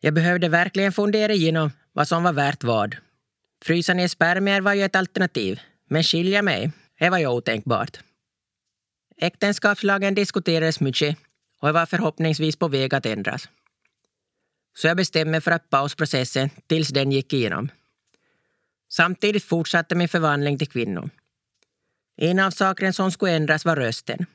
Jag 0.00 0.14
behövde 0.14 0.48
verkligen 0.48 0.92
fundera 0.92 1.32
igenom 1.32 1.70
vad 1.92 2.08
som 2.08 2.22
var 2.22 2.32
värt 2.32 2.64
vad. 2.64 2.96
Frysa 3.64 3.94
ner 3.94 4.08
spermier 4.08 4.60
var 4.60 4.74
ju 4.74 4.84
ett 4.84 4.96
alternativ, 4.96 5.60
men 5.88 6.02
skilja 6.02 6.42
mig, 6.42 6.70
det 6.98 7.10
var 7.10 7.18
ju 7.18 7.26
otänkbart. 7.26 7.98
Äktenskapslagen 9.16 10.14
diskuterades 10.14 10.80
mycket 10.80 11.16
och 11.60 11.68
jag 11.68 11.72
var 11.72 11.86
förhoppningsvis 11.86 12.56
på 12.56 12.68
väg 12.68 12.94
att 12.94 13.06
ändras. 13.06 13.48
Så 14.76 14.86
jag 14.86 14.96
bestämde 14.96 15.30
mig 15.30 15.40
för 15.40 15.50
att 15.50 15.70
pausa 15.70 15.96
processen 15.96 16.50
tills 16.66 16.88
den 16.88 17.12
gick 17.12 17.32
igenom. 17.32 17.68
Samtidigt 18.88 19.44
fortsatte 19.44 19.94
min 19.94 20.08
förvandling 20.08 20.58
till 20.58 20.68
kvinna. 20.68 21.10
En 22.16 22.38
av 22.38 22.50
sakerna 22.50 22.92
som 22.92 23.10
skulle 23.10 23.32
ändras 23.32 23.64
var 23.64 23.76
rösten. 23.76 24.26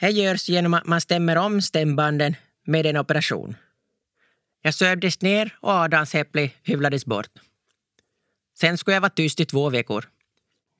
Det 0.00 0.10
görs 0.10 0.48
genom 0.48 0.74
att 0.74 0.86
man 0.86 1.00
stämmer 1.00 1.36
om 1.36 1.62
stämbanden 1.62 2.36
med 2.64 2.86
en 2.86 2.96
operation. 2.96 3.56
Jag 4.62 4.74
sövdes 4.74 5.20
ner 5.20 5.56
och 5.60 5.70
Adams 5.70 5.84
adamsäpple 5.84 6.50
hyvlades 6.62 7.06
bort. 7.06 7.30
Sen 8.58 8.78
skulle 8.78 8.96
jag 8.96 9.00
vara 9.00 9.10
tyst 9.10 9.40
i 9.40 9.44
två 9.44 9.70
veckor. 9.70 10.08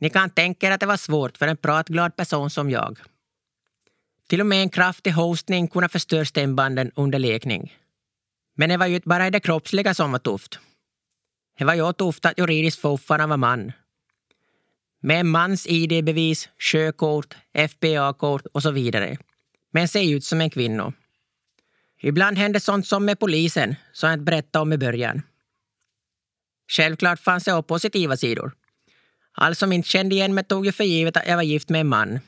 Ni 0.01 0.11
kan 0.11 0.31
tänka 0.31 0.67
er 0.67 0.71
att 0.71 0.81
det 0.81 0.87
var 0.87 0.97
svårt 0.97 1.39
för 1.39 1.49
en 1.49 1.57
pratglad 1.57 2.17
person 2.17 2.51
som 2.51 2.71
jag. 2.71 2.99
Till 4.27 4.41
och 4.41 4.47
med 4.47 4.61
en 4.61 4.71
kraftig 4.71 5.11
hostning 5.11 5.69
kunde 5.69 5.89
förstöra 5.89 6.25
stämbanden 6.25 6.91
under 6.95 7.19
lekning. 7.19 7.73
Men 8.55 8.69
det 8.69 8.77
var 8.77 8.87
ju 8.87 8.95
inte 8.95 9.09
bara 9.09 9.31
det 9.31 9.41
kroppsliga 9.41 9.95
som 9.95 10.13
var 10.13 10.19
tufft. 10.19 10.59
Det 11.59 11.65
var 11.65 11.75
ju 11.75 11.93
tufft 11.93 12.27
att 12.27 12.39
juridiskt 12.39 12.81
fortfarande 12.81 13.27
var 13.27 13.37
man 13.37 13.73
med 15.05 15.21
en 15.21 15.29
mans 15.29 15.67
ID-bevis, 15.67 16.49
sjökort, 16.59 17.37
FBA-kort 17.53 18.47
och 18.53 18.63
så 18.63 18.71
vidare. 18.71 19.17
Men 19.73 19.89
ser 19.89 20.15
ut 20.15 20.25
som 20.25 20.41
en 20.41 20.51
kvinna. 20.51 20.93
Ibland 22.01 22.39
hände 22.39 22.61
sånt 22.61 22.87
som 22.87 23.05
med 23.05 23.19
polisen, 23.19 23.77
som 23.93 24.09
jag 24.09 24.15
inte 24.15 24.25
berättade 24.25 24.63
om 24.63 24.73
i 24.73 24.79
början. 24.79 25.23
Självklart 26.69 27.21
fanns 27.21 27.45
det 27.45 27.63
positiva 27.63 28.17
sidor. 28.17 28.53
Alla 29.33 29.55
som 29.55 29.73
inte 29.73 29.89
kände 29.89 30.15
igen 30.15 30.35
mig 30.35 30.45
tog 30.45 30.67
ju 30.67 30.73
för 30.73 30.85
givet 30.85 31.17
att 31.17 31.29
jag 31.29 31.37
var 31.37 31.43
gift 31.43 31.69
med 31.69 31.81
en 31.81 31.89
man. 31.89 32.21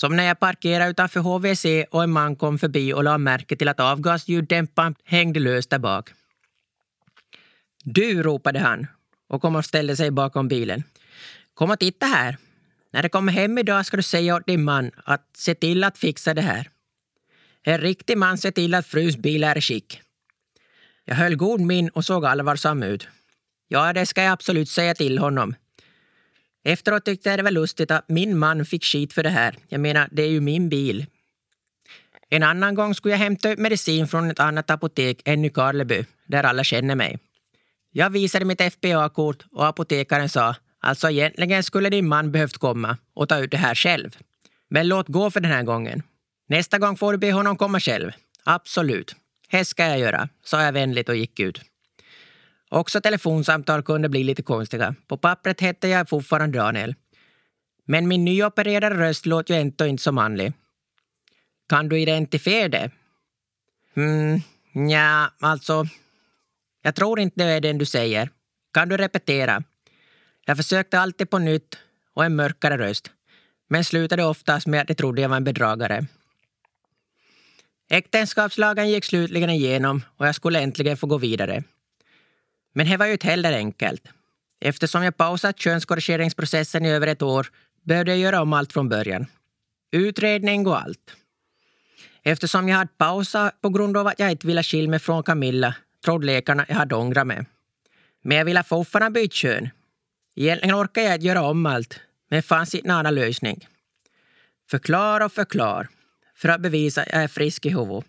Som 0.00 0.16
när 0.16 0.24
jag 0.24 0.40
parkerade 0.40 0.90
utanför 0.90 1.20
HVC 1.20 1.64
och 1.90 2.02
en 2.02 2.10
man 2.10 2.36
kom 2.36 2.58
förbi 2.58 2.92
och 2.92 3.04
la 3.04 3.18
märke 3.18 3.56
till 3.56 3.68
att 3.68 3.80
avgasljuddämparen 3.80 4.94
hängde 5.04 5.40
löst 5.40 5.70
där 5.70 5.78
bak. 5.78 6.10
Du, 7.84 8.22
ropade 8.22 8.58
han 8.58 8.86
och 9.28 9.42
kom 9.42 9.56
och 9.56 9.64
ställde 9.64 9.96
sig 9.96 10.10
bakom 10.10 10.48
bilen. 10.48 10.82
Kom 11.54 11.70
och 11.70 11.78
titta 11.78 12.06
här. 12.06 12.36
När 12.92 13.02
du 13.02 13.08
kommer 13.08 13.32
hem 13.32 13.58
idag 13.58 13.86
ska 13.86 13.96
du 13.96 14.02
säga 14.02 14.36
åt 14.36 14.46
din 14.46 14.64
man 14.64 14.90
att 15.04 15.30
se 15.36 15.54
till 15.54 15.84
att 15.84 15.98
fixa 15.98 16.34
det 16.34 16.42
här. 16.42 16.70
En 17.62 17.78
riktig 17.78 18.18
man 18.18 18.38
ser 18.38 18.50
till 18.50 18.74
att 18.74 18.86
fruns 18.86 19.16
bil 19.16 19.44
är 19.44 19.58
i 19.58 19.60
skick. 19.60 20.00
Jag 21.04 21.14
höll 21.14 21.36
god 21.36 21.60
min 21.60 21.88
och 21.88 22.04
såg 22.04 22.24
allvarsam 22.24 22.82
ut. 22.82 23.08
Ja, 23.68 23.92
det 23.92 24.06
ska 24.06 24.22
jag 24.22 24.32
absolut 24.32 24.68
säga 24.68 24.94
till 24.94 25.18
honom. 25.18 25.54
Efteråt 26.68 27.04
tyckte 27.04 27.28
jag 27.28 27.38
det 27.38 27.42
var 27.42 27.50
lustigt 27.50 27.90
att 27.90 28.08
min 28.08 28.38
man 28.38 28.64
fick 28.64 28.84
skit 28.84 29.12
för 29.12 29.22
det 29.22 29.30
här. 29.30 29.54
Jag 29.68 29.80
menar, 29.80 30.08
det 30.12 30.22
är 30.22 30.28
ju 30.28 30.40
min 30.40 30.68
bil. 30.68 31.06
En 32.30 32.42
annan 32.42 32.74
gång 32.74 32.94
skulle 32.94 33.14
jag 33.14 33.18
hämta 33.18 33.50
ut 33.50 33.58
medicin 33.58 34.08
från 34.08 34.30
ett 34.30 34.40
annat 34.40 34.70
apotek 34.70 35.22
än 35.24 35.44
i 35.44 35.50
Karleby, 35.50 36.04
där 36.26 36.44
alla 36.44 36.64
känner 36.64 36.94
mig. 36.94 37.18
Jag 37.92 38.10
visade 38.10 38.44
mitt 38.44 38.60
FBA-kort 38.72 39.44
och 39.52 39.66
apotekaren 39.66 40.28
sa 40.28 40.54
alltså 40.80 41.10
egentligen 41.10 41.62
skulle 41.62 41.90
din 41.90 42.08
man 42.08 42.32
behövt 42.32 42.58
komma 42.58 42.96
och 43.14 43.28
ta 43.28 43.38
ut 43.38 43.50
det 43.50 43.56
här 43.56 43.74
själv. 43.74 44.16
Men 44.70 44.88
låt 44.88 45.08
gå 45.08 45.30
för 45.30 45.40
den 45.40 45.52
här 45.52 45.62
gången. 45.62 46.02
Nästa 46.48 46.78
gång 46.78 46.96
får 46.96 47.12
du 47.12 47.18
be 47.18 47.32
honom 47.32 47.56
komma 47.56 47.80
själv. 47.80 48.10
Absolut. 48.44 49.14
Det 49.50 49.64
ska 49.64 49.86
jag 49.86 49.98
göra, 49.98 50.28
sa 50.44 50.62
jag 50.62 50.72
vänligt 50.72 51.08
och 51.08 51.16
gick 51.16 51.40
ut. 51.40 51.60
Också 52.68 53.00
telefonsamtal 53.00 53.82
kunde 53.82 54.08
bli 54.08 54.24
lite 54.24 54.42
konstiga. 54.42 54.94
På 55.06 55.16
pappret 55.16 55.60
hette 55.60 55.88
jag 55.88 56.08
fortfarande 56.08 56.58
Daniel. 56.58 56.94
Men 57.84 58.08
min 58.08 58.24
nyopererade 58.24 58.96
röst 58.96 59.26
låter 59.26 59.54
ju 59.54 59.60
ändå 59.60 59.86
inte 59.86 60.02
så 60.02 60.12
manlig. 60.12 60.52
Kan 61.68 61.88
du 61.88 62.00
identifiera 62.00 62.68
det? 62.68 62.90
Mm, 63.96 64.40
ja, 64.90 65.30
alltså... 65.40 65.84
Jag 66.82 66.94
tror 66.94 67.20
inte 67.20 67.44
det 67.44 67.52
är 67.52 67.60
den 67.60 67.78
du 67.78 67.86
säger. 67.86 68.30
Kan 68.72 68.88
du 68.88 68.96
repetera? 68.96 69.62
Jag 70.46 70.56
försökte 70.56 71.00
alltid 71.00 71.30
på 71.30 71.38
nytt 71.38 71.78
och 72.14 72.24
en 72.24 72.36
mörkare 72.36 72.78
röst. 72.78 73.10
Men 73.68 73.84
slutade 73.84 74.24
oftast 74.24 74.66
med 74.66 74.80
att 74.80 74.88
de 74.88 74.94
trodde 74.94 75.22
jag 75.22 75.28
var 75.28 75.36
en 75.36 75.44
bedragare. 75.44 76.06
Äktenskapslagen 77.90 78.90
gick 78.90 79.04
slutligen 79.04 79.50
igenom 79.50 80.02
och 80.16 80.26
jag 80.26 80.34
skulle 80.34 80.60
äntligen 80.60 80.96
få 80.96 81.06
gå 81.06 81.18
vidare. 81.18 81.62
Men 82.72 82.90
det 82.90 82.96
var 82.96 83.06
ju 83.06 83.12
inte 83.12 83.26
heller 83.26 83.52
enkelt. 83.52 84.08
Eftersom 84.60 85.04
jag 85.04 85.16
pausat 85.16 85.58
könskorrigeringsprocessen 85.58 86.86
i 86.86 86.90
över 86.90 87.06
ett 87.06 87.22
år 87.22 87.46
behövde 87.82 88.10
jag 88.10 88.18
göra 88.18 88.42
om 88.42 88.52
allt 88.52 88.72
från 88.72 88.88
början. 88.88 89.26
Utredning 89.92 90.66
och 90.66 90.80
allt. 90.80 91.16
Eftersom 92.22 92.68
jag 92.68 92.76
hade 92.76 92.90
pausat 92.98 93.60
på 93.60 93.68
grund 93.68 93.96
av 93.96 94.06
att 94.06 94.18
jag 94.18 94.30
inte 94.30 94.46
ville 94.46 94.62
skilja 94.62 94.90
mig 94.90 94.98
från 94.98 95.22
Camilla 95.22 95.74
trodde 96.04 96.26
läkarna 96.26 96.64
jag 96.68 96.76
hade 96.76 96.94
ångrat 96.94 97.26
mig. 97.26 97.44
Men 98.22 98.36
jag 98.36 98.44
ville 98.44 98.62
fortfarande 98.62 99.20
byta 99.20 99.32
kön. 99.32 99.68
Egentligen 100.36 100.74
orkade 100.74 101.06
jag 101.06 101.14
inte 101.14 101.26
göra 101.26 101.42
om 101.42 101.66
allt, 101.66 102.00
men 102.28 102.36
det 102.36 102.42
fanns 102.42 102.74
inte 102.74 102.88
någon 102.88 102.96
annan 102.96 103.14
lösning. 103.14 103.68
Förklara 104.70 105.24
och 105.24 105.32
förklara 105.32 105.88
för 106.34 106.48
att 106.48 106.60
bevisa 106.60 107.02
att 107.02 107.08
jag 107.12 107.22
är 107.22 107.28
frisk 107.28 107.66
i 107.66 107.68
huvudet. 107.68 108.04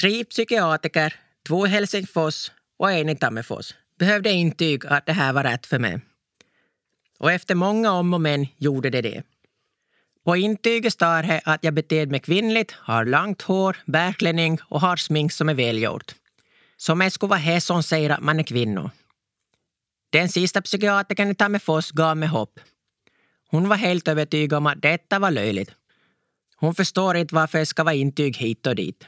Tre 0.00 0.24
psykiatriker, 0.24 1.14
två 1.46 1.66
i 1.66 1.70
Helsingfors 1.70 2.50
och 2.80 2.92
en 2.92 3.08
i 3.08 3.16
Tammerfors 3.16 3.74
behövde 3.98 4.30
intyg 4.30 4.86
att 4.86 5.06
det 5.06 5.12
här 5.12 5.32
var 5.32 5.44
rätt 5.44 5.66
för 5.66 5.78
mig. 5.78 6.00
Och 7.18 7.32
efter 7.32 7.54
många 7.54 7.92
om 7.92 8.14
och 8.14 8.20
men 8.20 8.46
gjorde 8.56 8.90
det 8.90 9.02
det. 9.02 9.22
På 10.24 10.36
intyget 10.36 10.92
står 10.92 11.22
det 11.22 11.40
att 11.44 11.64
jag 11.64 11.74
beter 11.74 12.06
mig 12.06 12.20
kvinnligt, 12.20 12.72
har 12.72 13.04
långt 13.04 13.42
hår, 13.42 13.76
bärklänning 13.86 14.58
och 14.62 14.80
har 14.80 14.96
smink 14.96 15.32
som 15.32 15.48
är 15.48 15.54
välgjort. 15.54 16.14
Som 16.76 17.00
jag 17.00 17.12
skulle 17.12 17.30
vara 17.30 17.38
här 17.38 17.60
som 17.60 17.82
säger 17.82 18.10
att 18.10 18.22
man 18.22 18.40
är 18.40 18.44
kvinna. 18.44 18.90
Den 20.10 20.28
sista 20.28 20.62
psykiatrikern 20.62 21.30
i 21.30 21.34
Tammerfors 21.34 21.90
gav 21.90 22.16
mig 22.16 22.28
hopp. 22.28 22.60
Hon 23.50 23.68
var 23.68 23.76
helt 23.76 24.08
övertygad 24.08 24.56
om 24.56 24.66
att 24.66 24.82
detta 24.82 25.18
var 25.18 25.30
löjligt. 25.30 25.70
Hon 26.56 26.74
förstår 26.74 27.16
inte 27.16 27.34
varför 27.34 27.58
det 27.58 27.66
ska 27.66 27.84
vara 27.84 27.94
intyg 27.94 28.36
hit 28.36 28.66
och 28.66 28.74
dit. 28.74 29.06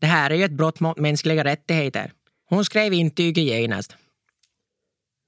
Det 0.00 0.06
här 0.06 0.30
är 0.30 0.34
ju 0.34 0.44
ett 0.44 0.52
brott 0.52 0.80
mot 0.80 0.98
mänskliga 0.98 1.44
rättigheter. 1.44 2.12
Hon 2.48 2.64
skrev 2.64 2.92
intyget 2.92 3.44
genast. 3.44 3.96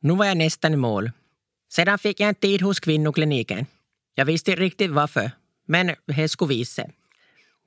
Nu 0.00 0.14
var 0.14 0.26
jag 0.26 0.36
nästan 0.36 0.72
i 0.72 0.76
mål. 0.76 1.10
Sedan 1.72 1.98
fick 1.98 2.20
jag 2.20 2.28
en 2.28 2.34
tid 2.34 2.62
hos 2.62 2.80
kvinnokliniken. 2.80 3.66
Jag 4.14 4.24
visste 4.24 4.50
inte 4.50 4.62
riktigt 4.62 4.90
varför, 4.90 5.30
men 5.66 5.94
det 6.06 6.28
skulle 6.28 6.48
visa 6.48 6.84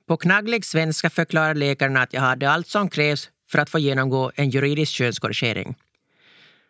På 0.06 0.16
knagglig 0.16 0.64
svenska 0.64 1.10
förklarade 1.10 1.60
läkaren 1.60 1.96
att 1.96 2.12
jag 2.12 2.20
hade 2.20 2.50
allt 2.50 2.68
som 2.68 2.90
krävs 2.90 3.30
för 3.50 3.58
att 3.58 3.70
få 3.70 3.78
genomgå 3.78 4.32
en 4.34 4.50
juridisk 4.50 4.92
könskorrigering. 4.92 5.74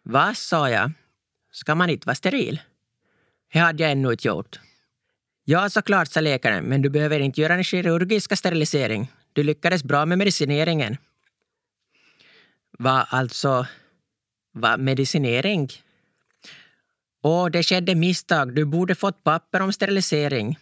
Vad, 0.03 0.37
sa 0.37 0.71
jag. 0.71 0.93
Ska 1.53 1.75
man 1.75 1.91
inte 1.91 2.07
vara 2.07 2.15
steril? 2.15 2.61
Det 3.53 3.59
hade 3.59 3.83
jag 3.83 3.93
ännu 3.93 4.11
inte 4.13 4.29
gjort. 4.29 4.61
Ja, 5.45 5.71
såklart, 5.71 6.09
sa 6.09 6.21
läkaren, 6.21 6.65
men 6.65 6.83
du 6.83 6.91
behöver 6.91 7.21
inte 7.21 7.41
göra 7.41 7.55
en 7.55 7.65
kirurgisk 7.65 8.37
sterilisering. 8.37 9.13
Du 9.33 9.43
lyckades 9.43 9.85
bra 9.85 10.07
med 10.07 10.19
medicineringen. 10.19 10.97
Vad 12.79 13.07
alltså... 13.09 13.67
Vad 14.55 14.81
medicinering? 14.81 15.69
Åh, 17.23 17.51
det 17.51 17.63
skedde 17.63 17.95
misstag. 17.95 18.55
Du 18.55 18.65
borde 18.65 18.95
fått 18.95 19.25
papper 19.25 19.63
om 19.63 19.73
sterilisering. 19.73 20.59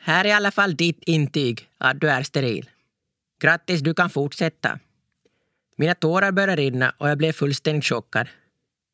Här 0.00 0.24
är 0.24 0.28
i 0.28 0.32
alla 0.32 0.50
fall 0.50 0.76
ditt 0.76 1.02
intyg 1.02 1.68
att 1.78 2.00
du 2.00 2.10
är 2.10 2.22
steril. 2.22 2.70
Grattis, 3.40 3.80
du 3.80 3.94
kan 3.94 4.10
fortsätta. 4.10 4.78
Mina 5.76 5.94
tårar 5.94 6.32
började 6.32 6.62
rinna 6.62 6.94
och 6.98 7.08
jag 7.08 7.18
blev 7.18 7.32
fullständigt 7.32 7.84
chockad. 7.84 8.28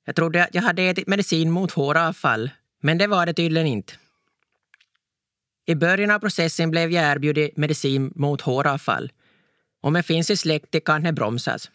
Jag 0.05 0.17
trodde 0.17 0.45
att 0.45 0.55
jag 0.55 0.63
hade 0.63 0.83
ätit 0.83 1.07
medicin 1.07 1.51
mot 1.51 1.73
håravfall, 1.73 2.51
men 2.81 2.99
det 2.99 3.07
var 3.07 3.27
det 3.27 3.35
tydligen 3.35 3.67
inte. 3.67 3.93
I 5.67 5.75
början 5.75 6.11
av 6.11 6.19
processen 6.19 6.71
blev 6.71 6.91
jag 6.91 7.05
erbjuden 7.05 7.51
medicin 7.57 8.13
mot 8.15 8.41
håravfall. 8.41 9.13
Om 9.81 9.93
det 9.93 10.03
finns 10.03 10.31
i 10.31 10.37
släkten 10.37 10.81
kan 10.81 11.03
det 11.03 11.13
bromsas. 11.13 11.71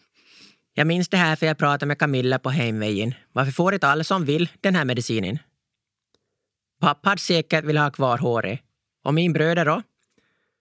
Jag 0.78 0.86
minns 0.86 1.08
det 1.08 1.16
här 1.16 1.36
för 1.36 1.46
jag 1.46 1.58
pratade 1.58 1.86
med 1.86 1.98
Camilla 1.98 2.38
på 2.38 2.50
hemvägen. 2.50 3.14
Varför 3.32 3.52
får 3.52 3.74
inte 3.74 3.88
alla 3.88 4.04
som 4.04 4.24
vill 4.24 4.48
den 4.60 4.74
här 4.74 4.84
medicinen? 4.84 5.38
Pappa 6.80 7.08
hade 7.08 7.20
säkert 7.20 7.64
velat 7.64 7.82
ha 7.84 7.90
kvar 7.90 8.18
håret. 8.18 8.60
Och 9.02 9.14
min 9.14 9.32
bröder 9.32 9.64
då? 9.64 9.82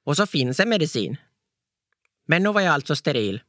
Och 0.06 0.18
så 0.18 0.28
finns 0.28 0.60
en 0.60 0.70
medicin. 0.70 1.18
Men 2.28 2.44
nu 2.44 2.52
var 2.52 2.62
jag 2.62 2.74
alltså 2.74 2.96
steril. 2.96 3.42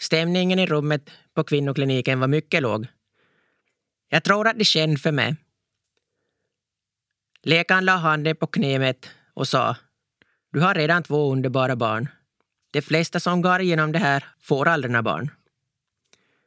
Stämningen 0.00 0.58
i 0.58 0.66
rummet 0.66 1.10
på 1.34 1.44
kvinnokliniken 1.44 2.20
var 2.20 2.28
mycket 2.28 2.62
låg. 2.62 2.86
Jag 4.08 4.24
tror 4.24 4.48
att 4.48 4.58
de 4.58 4.64
kände 4.64 4.96
för 5.00 5.12
mig. 5.12 5.36
Läkaren 7.42 7.84
la 7.84 7.96
handen 7.96 8.36
på 8.36 8.46
knäet 8.46 9.10
och 9.34 9.48
sa 9.48 9.76
Du 10.52 10.60
har 10.60 10.74
redan 10.74 11.02
två 11.02 11.32
underbara 11.32 11.76
barn. 11.76 12.08
De 12.70 12.82
flesta 12.82 13.20
som 13.20 13.42
går 13.42 13.60
igenom 13.60 13.92
det 13.92 13.98
här 13.98 14.24
får 14.40 14.68
aldrig 14.68 14.90
några 14.90 15.02
barn. 15.02 15.30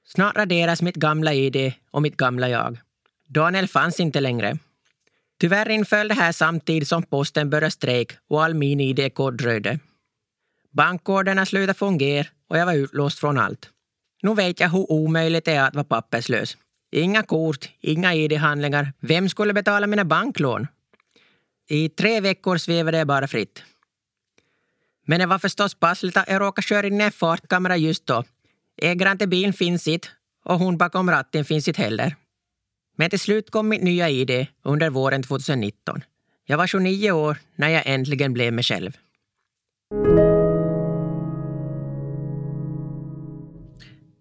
Snart 0.07 0.37
raderas 0.37 0.81
mitt 0.81 0.95
gamla 0.95 1.33
ID 1.33 1.73
och 1.91 2.01
mitt 2.01 2.17
gamla 2.17 2.49
jag. 2.49 2.77
Daniel 3.27 3.67
fanns 3.67 3.99
inte 3.99 4.19
längre. 4.19 4.57
Tyvärr 5.39 5.69
inföll 5.69 6.07
det 6.07 6.13
här 6.13 6.31
samtidigt 6.31 6.87
som 6.87 7.03
posten 7.03 7.49
började 7.49 7.71
strejk 7.71 8.11
och 8.29 8.43
all 8.43 8.53
min 8.53 8.79
ID-kod 8.79 9.37
dröjde. 9.37 9.79
Bankkoderna 10.71 11.45
slutade 11.45 11.73
fungera 11.73 12.27
och 12.49 12.57
jag 12.57 12.65
var 12.65 12.73
utlåst 12.73 13.19
från 13.19 13.37
allt. 13.37 13.69
Nu 14.21 14.33
vet 14.33 14.59
jag 14.59 14.69
hur 14.69 14.91
omöjligt 14.91 15.45
det 15.45 15.51
är 15.51 15.67
att 15.67 15.75
vara 15.75 15.83
papperslös. 15.83 16.57
Inga 16.91 17.23
kort, 17.23 17.69
inga 17.81 18.13
ID-handlingar. 18.13 18.93
Vem 18.99 19.29
skulle 19.29 19.53
betala 19.53 19.87
mina 19.87 20.05
banklån? 20.05 20.67
I 21.69 21.89
tre 21.89 22.21
veckor 22.21 22.57
svävade 22.57 22.97
jag 22.97 23.07
bara 23.07 23.27
fritt. 23.27 23.63
Men 25.07 25.19
det 25.19 25.25
var 25.25 25.39
förstås 25.39 25.75
passligt 25.75 26.17
att 26.17 26.29
jag 26.29 26.41
råkade 26.41 26.67
köra 26.67 26.87
in 26.87 27.01
i 27.01 27.03
en 27.03 27.11
fartkamera 27.11 27.77
just 27.77 28.07
då. 28.07 28.23
Ägaren 28.81 29.17
till 29.17 29.29
bilen 29.29 29.53
finns 29.53 29.88
inte 29.88 30.07
och 30.45 30.59
hon 30.59 30.77
bakom 30.77 31.11
ratten 31.11 31.45
finns 31.45 31.67
inte 31.67 31.81
heller. 31.81 32.15
Men 32.97 33.09
till 33.09 33.19
slut 33.19 33.51
kom 33.51 33.69
mitt 33.69 33.83
nya 33.83 34.09
ID 34.09 34.47
under 34.63 34.89
våren 34.89 35.23
2019. 35.23 36.03
Jag 36.45 36.57
var 36.57 36.67
29 36.67 37.11
år 37.11 37.38
när 37.55 37.69
jag 37.69 37.83
äntligen 37.85 38.33
blev 38.33 38.53
mig 38.53 38.63
själv. 38.63 38.97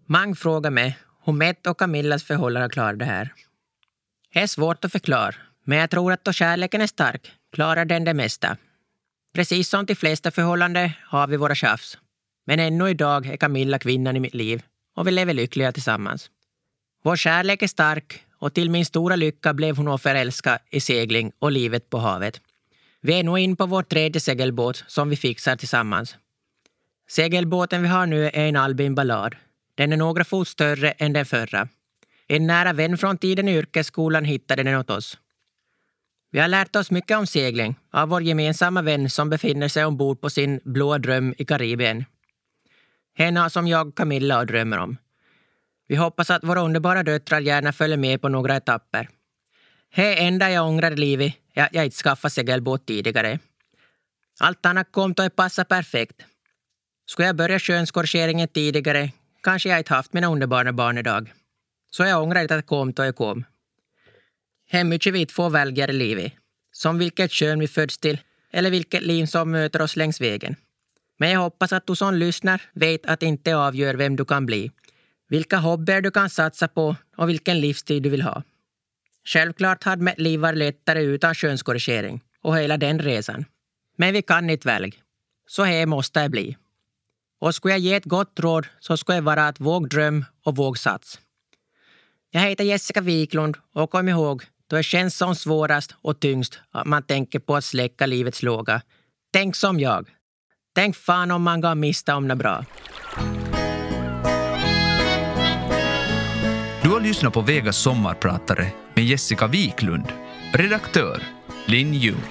Mang 0.07 0.37
frågar 0.37 0.71
mig 0.71 0.99
hur 1.25 1.33
Mett 1.33 1.67
och 1.67 1.79
Camillas 1.79 2.25
förhållande 2.25 2.69
klarar 2.69 2.95
det 2.95 3.05
här. 3.05 3.33
Det 4.33 4.41
är 4.41 4.47
svårt 4.47 4.85
att 4.85 4.93
förklara, 4.93 5.35
men 5.65 5.79
jag 5.79 5.91
tror 5.91 6.13
att 6.13 6.25
då 6.25 6.33
kärleken 6.33 6.81
är 6.81 6.87
stark 6.87 7.33
klarar 7.53 7.85
den 7.85 8.05
det 8.05 8.15
mesta. 8.15 8.57
Precis 9.35 9.69
som 9.69 9.87
de 9.87 9.95
flesta 9.95 10.31
förhållanden 10.31 10.91
har 11.03 11.27
vi 11.27 11.37
våra 11.37 11.55
tjafs. 11.55 11.99
Men 12.45 12.61
ännu 12.61 12.91
idag 12.91 13.27
är 13.27 13.37
Camilla 13.37 13.79
kvinnan 13.79 14.17
i 14.17 14.21
mitt 14.21 14.35
liv 14.35 14.63
och 14.97 15.07
vi 15.07 15.11
lever 15.11 15.35
lyckliga 15.35 15.73
tillsammans. 15.73 16.31
Vår 17.05 17.17
kärlek 17.17 17.63
är 17.63 17.67
stark 17.67 18.25
och 18.39 18.55
till 18.55 18.71
min 18.71 18.85
stora 18.85 19.17
lycka 19.17 19.55
blev 19.55 19.77
hon 19.77 19.99
förälskad 19.99 20.59
i 20.71 20.81
segling 20.81 21.33
och 21.39 21.53
livet 21.53 21.91
på 21.91 21.99
havet. 21.99 22.41
Vi 23.01 23.19
är 23.19 23.23
nu 23.23 23.39
in 23.39 23.57
på 23.57 23.67
vår 23.67 23.83
tredje 23.83 24.21
segelbåt 24.21 24.85
som 24.87 25.09
vi 25.11 25.17
fixar 25.17 25.57
tillsammans. 25.57 26.17
Segelbåten 27.09 27.83
vi 27.83 27.89
har 27.89 28.07
nu 28.07 28.27
är 28.27 28.49
en 28.49 28.57
Albin 28.57 28.95
Ballard. 28.95 29.37
Den 29.75 29.93
är 29.93 29.97
några 29.97 30.25
fot 30.25 30.49
större 30.49 30.91
än 30.91 31.13
den 31.13 31.27
förra. 31.27 31.69
En 32.29 32.47
nära 32.47 32.73
vän 32.73 32.99
från 32.99 33.19
tiden 33.19 33.49
i 33.49 33.57
yrkesskolan 33.57 34.25
hittade 34.25 34.63
den 34.63 34.77
åt 34.77 34.91
oss. 34.91 35.19
Vi 36.31 36.41
har 36.41 36.49
lärt 36.49 36.77
oss 36.77 36.91
mycket 36.91 37.19
om 37.19 37.27
segling 37.27 37.77
av 37.91 38.09
vår 38.09 38.23
gemensamma 38.23 38.83
vän 38.83 39.11
som 39.11 39.31
befinner 39.31 39.69
sig 39.69 39.85
ombord 39.85 40.21
på 40.21 40.31
sin 40.31 40.61
blåa 40.65 40.99
dröm 40.99 41.35
i 41.39 41.45
Karibien. 41.45 42.05
Henne 43.15 43.51
som 43.51 43.69
jag, 43.69 43.95
Camilla, 43.95 44.39
och 44.39 44.47
drömmer 44.47 44.79
om. 44.79 44.97
Vi 45.89 45.97
hoppas 45.97 46.31
att 46.31 46.45
våra 46.45 46.61
underbara 46.61 47.03
döttrar 47.03 47.41
gärna 47.41 47.73
följer 47.73 47.97
med 47.97 48.21
på 48.21 48.29
några 48.29 48.57
etapper. 48.57 49.09
Det 49.95 50.23
enda 50.25 50.51
jag 50.51 50.67
ångrar 50.67 50.91
i 50.91 50.97
livet 50.97 51.35
är 51.55 51.65
att 51.65 51.75
jag 51.75 51.85
inte 51.85 51.97
skaffade 51.97 52.33
segelbåt 52.33 52.87
tidigare. 52.87 53.39
Allt 54.41 54.67
annat 54.67 54.93
kom 54.93 55.15
att 55.17 55.37
passa 55.37 55.65
perfekt. 55.65 56.25
Skulle 57.07 57.27
jag 57.27 57.37
börja 57.37 57.59
könskorrigeringen 57.59 58.49
tidigare 58.49 59.13
kanske 59.43 59.69
jag 59.69 59.79
inte 59.79 59.95
haft 59.95 60.13
mina 60.13 60.27
underbara 60.27 60.73
barn 60.73 60.99
idag. 60.99 61.33
Så 61.91 62.05
jag 62.05 62.23
ångrar 62.23 62.43
inte 62.43 62.55
att 62.55 62.59
det 62.59 62.67
kom 62.67 62.93
då 62.93 63.05
jag 63.05 63.17
kom. 63.17 63.45
Det 64.71 64.77
är 64.79 64.85
mycket 64.85 65.15
vi 65.15 65.27
två 65.27 65.49
väljer 65.49 65.91
i 65.91 65.93
livet. 65.93 66.33
Som 66.73 66.99
vilket 66.99 67.31
kön 67.31 67.59
vi 67.59 67.69
föds 67.69 67.99
till 67.99 68.19
eller 68.53 68.71
vilket 68.71 69.03
liv 69.03 69.27
som 69.27 69.51
möter 69.51 69.83
oss 69.83 69.97
längs 69.97 70.21
vägen. 70.21 70.57
Men 71.19 71.31
jag 71.31 71.41
hoppas 71.41 71.73
att 71.73 71.87
du 71.87 71.97
som 71.97 72.15
lyssnar 72.15 72.63
vet 72.73 73.07
att 73.07 73.21
det 73.21 73.27
inte 73.27 73.57
avgör 73.57 73.95
vem 73.95 74.17
du 74.17 74.25
kan 74.25 74.47
bli, 74.47 74.71
vilka 75.29 75.57
hobbyer 75.57 76.01
du 76.01 76.11
kan 76.11 76.31
satsa 76.31 76.69
på 76.69 76.97
och 77.17 77.29
vilken 77.29 77.61
livsstil 77.61 78.03
du 78.03 78.11
vill 78.11 78.23
ha. 78.23 78.43
Självklart 79.25 79.85
hade 79.85 80.03
mitt 80.03 80.19
liv 80.19 80.41
varit 80.41 80.59
lättare 80.59 81.03
utan 81.03 81.35
könskorrigering 81.35 82.21
och 82.43 82.59
hela 82.59 82.77
den 82.77 82.99
resan. 82.99 83.45
Men 83.97 84.13
vi 84.13 84.23
kan 84.23 84.51
inte 84.51 84.69
välja. 84.69 84.93
Så 85.47 85.65
här 85.65 85.87
måste 85.87 86.23
det 86.23 86.29
bli. 86.29 86.57
Och 87.41 87.55
skulle 87.55 87.75
jag 87.75 87.81
ge 87.81 87.95
ett 87.95 88.05
gott 88.05 88.41
råd 88.41 88.67
så 88.81 88.97
skulle 88.97 89.19
det 89.19 89.23
vara 89.23 89.49
att 89.49 89.61
våg 89.61 89.89
dröm 89.89 90.25
och 90.45 90.57
våg 90.57 90.79
sats. 90.79 91.21
Jag 92.31 92.41
heter 92.41 92.65
Jessica 92.65 93.01
Wiklund 93.01 93.57
och 93.73 93.91
kom 93.91 94.09
ihåg, 94.09 94.43
då 94.67 94.77
det 94.77 94.83
känns 94.83 95.17
som 95.17 95.35
svårast 95.35 95.95
och 96.03 96.21
tyngst 96.21 96.59
att 96.71 96.87
man 96.87 97.03
tänker 97.03 97.39
på 97.39 97.57
att 97.57 97.65
släcka 97.65 98.07
livets 98.07 98.43
låga. 98.43 98.83
Tänk 99.33 99.57
som 99.57 99.81
jag. 99.81 100.09
Tänk 100.75 100.97
fan 100.97 101.31
om 101.31 101.43
man 101.43 101.61
går 101.61 101.75
mista 101.75 102.17
om 102.17 102.29
något 102.29 102.39
bra. 102.39 102.65
Du 106.83 106.91
har 106.91 107.01
lyssnat 107.01 107.33
på 107.33 107.41
Vegas 107.41 107.77
sommarpratare 107.77 108.67
med 108.95 109.05
Jessica 109.05 109.47
Wiklund. 109.47 110.07
Redaktör 110.53 111.23
Linn 111.67 111.95
Ljung. 111.95 112.25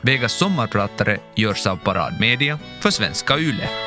Vegas 0.00 0.32
sommarpratare 0.32 1.18
görs 1.34 1.66
av 1.66 1.76
Parad 1.76 2.20
Media 2.20 2.58
för 2.80 2.90
Svenska 2.90 3.38
Yle. 3.38 3.85